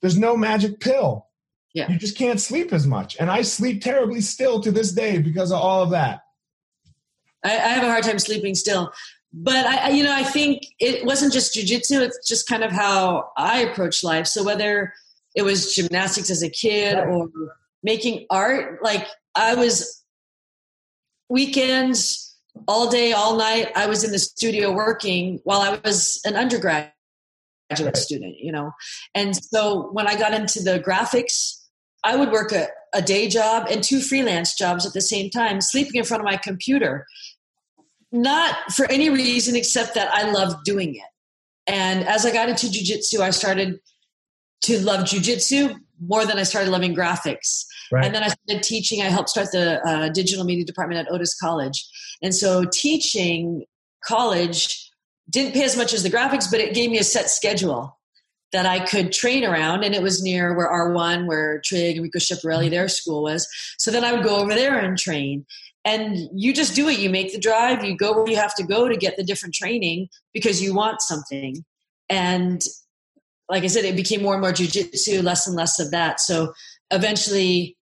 [0.00, 1.26] there's no magic pill.
[1.74, 1.90] Yeah.
[1.90, 5.52] You just can't sleep as much, and I sleep terribly still to this day because
[5.52, 6.22] of all of that.
[7.44, 8.92] I, I have a hard time sleeping still,
[9.32, 13.30] but I, you know, I think it wasn't just jujitsu; it's just kind of how
[13.36, 14.26] I approach life.
[14.26, 14.92] So whether
[15.34, 17.06] it was gymnastics as a kid right.
[17.06, 17.28] or
[17.82, 18.82] making art.
[18.82, 20.04] Like I was
[21.28, 22.28] weekends,
[22.66, 23.70] all day, all night.
[23.76, 26.92] I was in the studio working while I was an undergraduate
[27.94, 28.72] student, you know.
[29.14, 31.62] And so when I got into the graphics,
[32.02, 35.60] I would work a, a day job and two freelance jobs at the same time,
[35.60, 37.06] sleeping in front of my computer.
[38.10, 41.02] Not for any reason except that I loved doing it.
[41.66, 43.78] And as I got into jujitsu, I started
[44.62, 47.64] to love jujitsu more than I started loving graphics.
[47.90, 48.04] Right.
[48.04, 49.02] And then I started teaching.
[49.02, 51.88] I helped start the uh, digital media department at Otis College.
[52.22, 53.64] And so teaching
[54.04, 54.90] college
[55.30, 57.98] didn't pay as much as the graphics, but it gave me a set schedule
[58.52, 59.84] that I could train around.
[59.84, 62.70] And it was near where R1, where Trigg and Rico Chiapparelli, mm-hmm.
[62.70, 63.46] their school was.
[63.78, 65.44] So then I would go over there and train.
[65.84, 66.98] And you just do it.
[66.98, 69.54] You make the drive, you go where you have to go to get the different
[69.54, 71.64] training because you want something.
[72.10, 72.62] And
[73.48, 76.20] like I said, it became more and more jujitsu, less and less of that.
[76.20, 76.52] So
[76.90, 77.76] eventually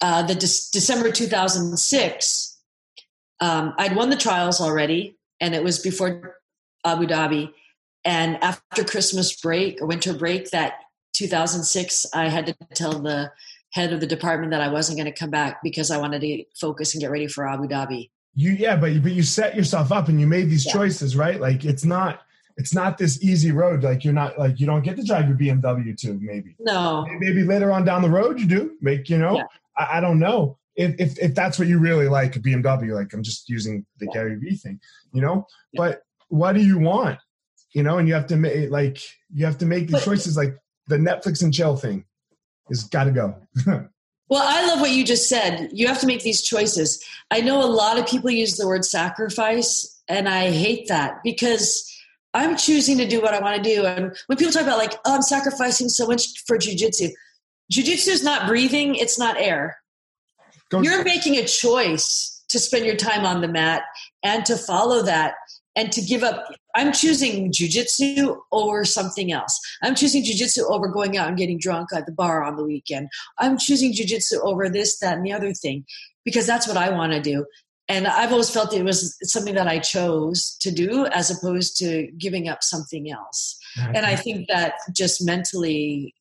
[0.00, 2.58] uh, the De- December 2006,
[3.40, 6.36] um, I'd won the trials already, and it was before
[6.84, 7.52] Abu Dhabi.
[8.04, 10.74] And after Christmas break or winter break, that
[11.14, 13.32] 2006, I had to tell the
[13.72, 16.44] head of the department that I wasn't going to come back because I wanted to
[16.58, 18.10] focus and get ready for Abu Dhabi.
[18.34, 20.72] You yeah, but but you set yourself up and you made these yeah.
[20.72, 21.40] choices, right?
[21.40, 22.22] Like it's not
[22.58, 23.84] it's not this easy road.
[23.84, 26.18] Like you're not like you don't get to drive your BMW too.
[26.20, 27.06] Maybe no.
[27.18, 28.76] Maybe later on down the road you do.
[28.82, 29.36] Make you know.
[29.36, 29.44] Yeah.
[29.76, 32.94] I, I don't know if, if, if that's what you really like a BMW.
[32.94, 34.12] Like I'm just using the yeah.
[34.12, 34.80] Gary Vee thing,
[35.12, 35.46] you know.
[35.72, 35.78] Yeah.
[35.78, 37.20] But what do you want?
[37.74, 38.98] You know, and you have to make like
[39.32, 40.36] you have to make the choices.
[40.36, 42.04] Like the Netflix and chill thing
[42.70, 43.36] is got to go.
[43.66, 45.70] well, I love what you just said.
[45.72, 47.04] You have to make these choices.
[47.30, 51.94] I know a lot of people use the word sacrifice, and I hate that because
[52.38, 53.84] I'm choosing to do what I want to do.
[53.84, 57.10] And when people talk about like, oh, I'm sacrificing so much for jujitsu,
[57.72, 59.78] jujitsu is not breathing; it's not air.
[60.70, 63.82] Go You're making a choice to spend your time on the mat
[64.22, 65.34] and to follow that
[65.74, 66.46] and to give up.
[66.74, 69.58] I'm choosing jujitsu over something else.
[69.82, 73.08] I'm choosing jujitsu over going out and getting drunk at the bar on the weekend.
[73.38, 75.84] I'm choosing jujitsu over this that and the other thing
[76.28, 77.44] because that's what i want to do
[77.88, 82.10] and i've always felt it was something that i chose to do as opposed to
[82.18, 83.92] giving up something else okay.
[83.94, 86.14] and i think that just mentally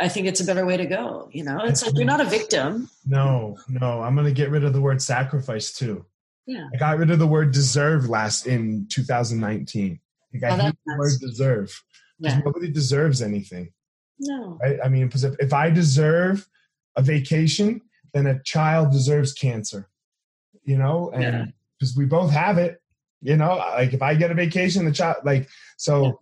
[0.00, 1.28] I think it's a better way to go.
[1.32, 2.90] You know, it's like you're not a victim.
[3.06, 4.02] No, no.
[4.02, 6.04] I'm going to get rid of the word sacrifice too.
[6.46, 6.68] Yeah.
[6.74, 10.00] I got rid of the word deserve last in 2019.
[10.32, 11.82] Like I oh, hate the word deserve.
[12.18, 12.40] Yeah.
[12.44, 13.72] Nobody deserves anything.
[14.18, 14.58] No.
[14.60, 14.78] Right?
[14.84, 16.46] I mean, because if, if I deserve
[16.96, 17.80] a vacation,
[18.12, 19.88] then a child deserves cancer.
[20.64, 21.98] You know, and because yeah.
[21.98, 22.80] we both have it,
[23.20, 26.12] you know, like if I get a vacation, the child like so yeah.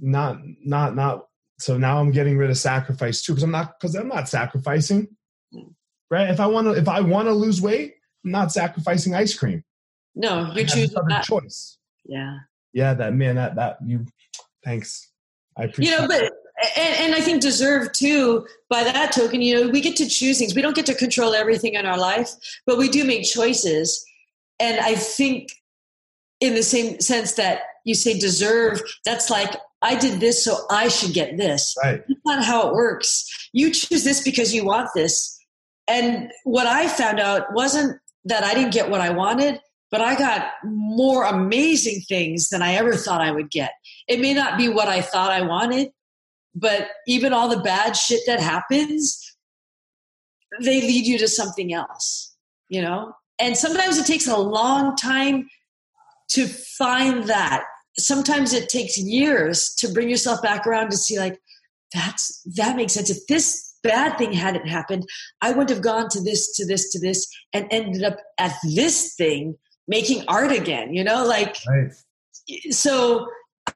[0.00, 1.26] not not not
[1.58, 5.08] so now I'm getting rid of sacrifice too because I'm not because I'm not sacrificing.
[5.54, 5.74] Mm.
[6.10, 6.30] Right?
[6.30, 9.64] If I want to if I want to lose weight, I'm not sacrificing ice cream.
[10.14, 11.78] No, you're choosing other choice.
[12.04, 12.38] Yeah.
[12.72, 14.06] Yeah, that man, that that you.
[14.64, 15.10] Thanks,
[15.56, 15.94] I appreciate.
[15.94, 16.32] You know, but
[16.76, 18.46] and, and I think deserve too.
[18.68, 20.54] By that token, you know, we get to choose things.
[20.54, 22.30] We don't get to control everything in our life,
[22.66, 24.04] but we do make choices.
[24.58, 25.50] And I think,
[26.40, 30.88] in the same sense that you say deserve, that's like I did this, so I
[30.88, 31.74] should get this.
[31.82, 32.02] Right.
[32.06, 33.48] That's not how it works.
[33.52, 35.38] You choose this because you want this.
[35.88, 40.16] And what I found out wasn't that I didn't get what I wanted, but I
[40.16, 43.72] got more amazing things than I ever thought I would get.
[44.06, 45.90] It may not be what I thought I wanted,
[46.54, 49.36] but even all the bad shit that happens,
[50.60, 52.34] they lead you to something else,
[52.68, 53.12] you know?
[53.38, 55.48] And sometimes it takes a long time
[56.30, 57.64] to find that.
[57.98, 61.40] Sometimes it takes years to bring yourself back around to see, like,
[61.92, 63.10] that's that makes sense.
[63.10, 65.08] If this bad thing hadn't happened,
[65.40, 69.14] I wouldn't have gone to this, to this, to this, and ended up at this
[69.14, 69.56] thing
[69.88, 71.26] making art again, you know?
[71.26, 71.92] Like, right.
[72.70, 73.26] so,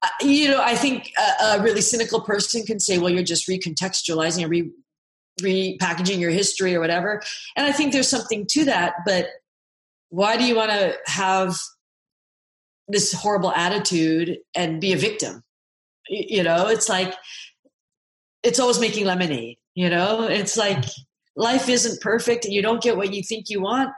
[0.03, 3.49] Uh, you know, I think a, a, really cynical person can say, well, you're just
[3.49, 4.71] recontextualizing or re,
[5.41, 7.23] repackaging your history or whatever.
[7.57, 9.29] And I think there's something to that, but
[10.11, 11.57] why do you want to have
[12.89, 15.43] this horrible attitude and be a victim?
[16.09, 17.15] You know, it's like,
[18.43, 20.85] it's always making lemonade you know, it's like
[21.37, 23.91] life isn't perfect and you don't get what you think you want,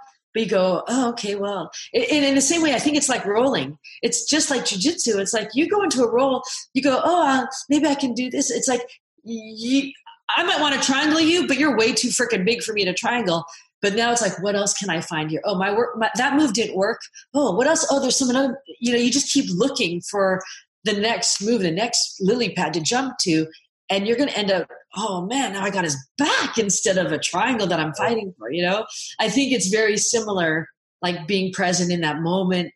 [0.42, 1.70] you go, oh, okay, well.
[1.94, 3.78] And in the same way, I think it's like rolling.
[4.02, 5.18] It's just like jujitsu.
[5.18, 6.42] It's like you go into a roll,
[6.74, 8.50] you go, oh, uh, maybe I can do this.
[8.50, 8.82] It's like
[9.24, 9.92] you,
[10.36, 12.92] I might want to triangle you, but you're way too freaking big for me to
[12.92, 13.44] triangle.
[13.82, 15.42] But now it's like, what else can I find here?
[15.44, 17.00] Oh, my work, my, that move didn't work.
[17.34, 17.86] Oh, what else?
[17.90, 18.58] Oh, there's some another.
[18.80, 20.42] You know, you just keep looking for
[20.84, 23.46] the next move, the next lily pad to jump to,
[23.90, 27.12] and you're going to end up oh man now i got his back instead of
[27.12, 28.86] a triangle that i'm fighting for you know?
[29.18, 30.68] I think it's very similar
[31.02, 32.72] like being present in that moment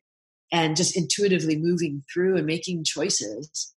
[0.53, 3.75] and just intuitively moving through and making choices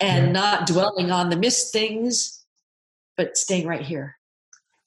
[0.00, 0.32] and yeah.
[0.32, 2.44] not dwelling on the missed things
[3.16, 4.16] but staying right here.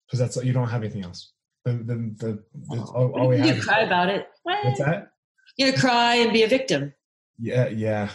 [0.08, 1.34] Because that's you don't have anything else.
[1.66, 4.28] The, the, the, oh, all, all you cry about it.
[4.42, 5.12] What's that?
[5.58, 6.94] You're gonna cry and be a victim.
[7.40, 8.10] Yeah yeah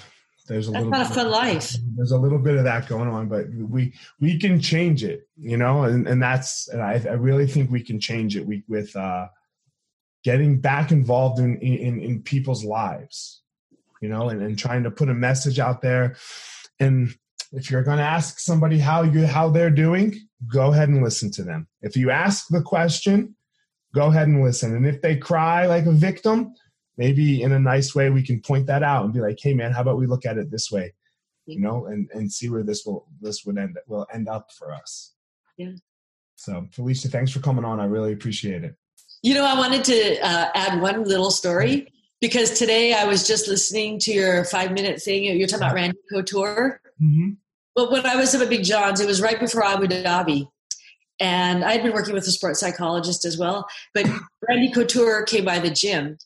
[0.49, 1.77] there's a That's little not a fun life.
[1.97, 5.57] There's a little bit of that going on, but we we can change it, you
[5.57, 8.47] know, and, and that's and I, I really think we can change it.
[8.47, 9.29] We with uh,
[10.25, 13.43] getting back involved in, in in people's lives,
[14.01, 16.17] you know, and, and trying to put a message out there.
[16.81, 17.15] And
[17.53, 20.15] if you're going to ask somebody how you how they're doing,
[20.53, 21.69] go ahead and listen to them.
[21.83, 23.37] If you ask the question,
[23.95, 24.75] go ahead and listen.
[24.75, 26.55] And if they cry like a victim,
[26.99, 29.73] maybe in a nice way we can point that out and be like hey man
[29.73, 30.93] how about we look at it this way?
[31.47, 34.75] You know and and see where this will this would end will end up for
[34.75, 35.15] us.
[35.57, 35.73] Yeah.
[36.37, 37.81] So felicia thanks for coming on.
[37.81, 38.77] I really appreciate it.
[39.23, 41.91] You know i wanted to uh, add one little story
[42.21, 45.25] because today i was just listening to your five minute thing.
[45.25, 46.83] You're talking about randy couture.
[47.01, 47.31] Mm-hmm.
[47.77, 50.49] but when i was up at big john's it was right before abu dhabi.
[51.21, 54.05] And i had been working with a sports psychologist as well but
[54.49, 56.19] randy couture came by the gym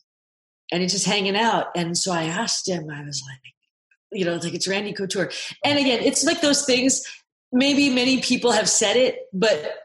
[0.73, 1.67] and he's just hanging out.
[1.75, 3.53] And so I asked him, I was like,
[4.11, 5.31] you know, like it's Randy Couture.
[5.63, 7.05] And again, it's like those things,
[7.51, 9.75] maybe many people have said it, but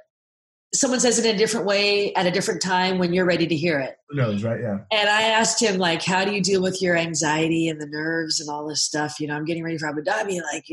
[0.74, 3.54] someone says it in a different way at a different time when you're ready to
[3.54, 3.96] hear it.
[4.08, 4.60] Who knows, right?
[4.60, 4.78] Yeah.
[4.90, 8.40] And I asked him, like, how do you deal with your anxiety and the nerves
[8.40, 9.20] and all this stuff?
[9.20, 10.64] You know, I'm getting ready for Abu Dhabi, like,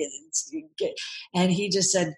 [1.34, 2.14] and he just said,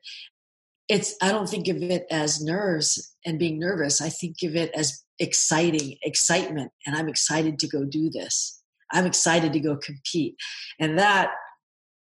[0.90, 4.02] it's, I don't think of it as nerves and being nervous.
[4.02, 6.72] I think of it as exciting, excitement.
[6.86, 8.62] And I'm excited to go do this.
[8.92, 10.36] I'm excited to go compete.
[10.80, 11.32] And that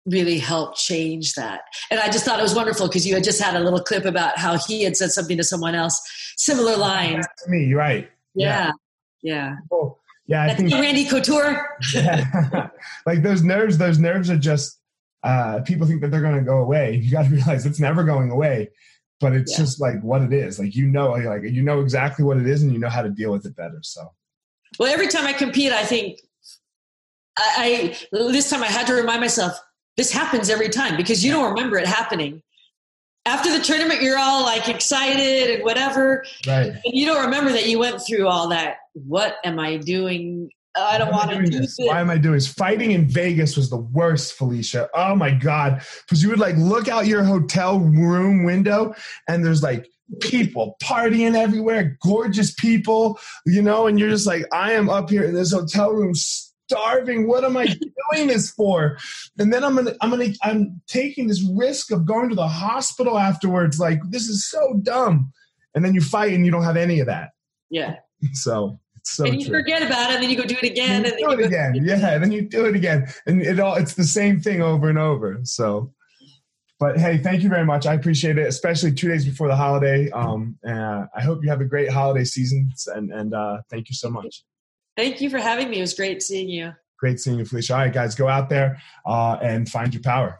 [0.06, 1.62] really helped change that.
[1.90, 4.06] And I just thought it was wonderful because you had just had a little clip
[4.06, 6.02] about how he had said something to someone else,
[6.38, 7.26] similar lines.
[7.46, 8.10] To me, right?
[8.36, 8.72] Yeah,
[9.22, 9.56] yeah.
[9.70, 10.00] Cool.
[10.26, 11.78] Yeah, I think Randy Couture.
[11.94, 12.70] yeah.
[13.06, 14.80] like those nerves, those nerves are just
[15.24, 16.96] uh, people think that they're going to go away.
[16.96, 18.70] You got to realize it's never going away.
[19.20, 19.60] But it's yeah.
[19.60, 20.60] just like what it is.
[20.60, 23.10] Like you know, like you know exactly what it is, and you know how to
[23.10, 23.80] deal with it better.
[23.82, 24.12] So,
[24.80, 26.20] well, every time I compete, I think
[27.38, 29.58] I, I this time I had to remind myself
[29.96, 32.42] this happens every time because you don't remember it happening.
[33.26, 36.26] After the tournament, you're all like excited and whatever.
[36.46, 36.72] Right.
[36.72, 38.78] And you don't remember that you went through all that.
[38.94, 40.50] What am I doing?
[40.76, 41.76] I don't want to do this.
[41.78, 42.48] Why am I doing this?
[42.48, 44.90] Fighting in Vegas was the worst, Felicia.
[44.94, 45.84] Oh my God.
[46.06, 48.96] Because you would like look out your hotel room window
[49.28, 49.88] and there's like
[50.20, 55.24] people partying everywhere, gorgeous people, you know, and you're just like, I am up here
[55.24, 57.28] in this hotel room starving.
[57.28, 58.98] What am I doing this for?
[59.38, 63.20] And then I'm gonna, I'm gonna, I'm taking this risk of going to the hospital
[63.20, 63.80] afterwards.
[63.80, 65.32] Like this is so dumb.
[65.76, 67.30] And then you fight and you don't have any of that.
[67.70, 67.98] Yeah.
[68.32, 69.60] So so and you true.
[69.60, 71.76] forget about it, and then you go do it again, and, and do it again.
[71.76, 74.90] Yeah, and then you do it again, and it all it's the same thing over
[74.90, 75.40] and over.
[75.44, 75.94] So,
[76.80, 77.86] but hey, thank you very much.
[77.86, 80.10] I appreciate it, especially two days before the holiday.
[80.12, 83.96] Um, uh, I hope you have a great holiday season, and and uh, thank you
[83.96, 84.44] so much.
[84.96, 85.78] Thank you for having me.
[85.80, 86.72] It was great seeing you.
[87.00, 87.74] Great seeing you, Felicia.
[87.74, 90.40] All right, guys, go out there uh, and find your power.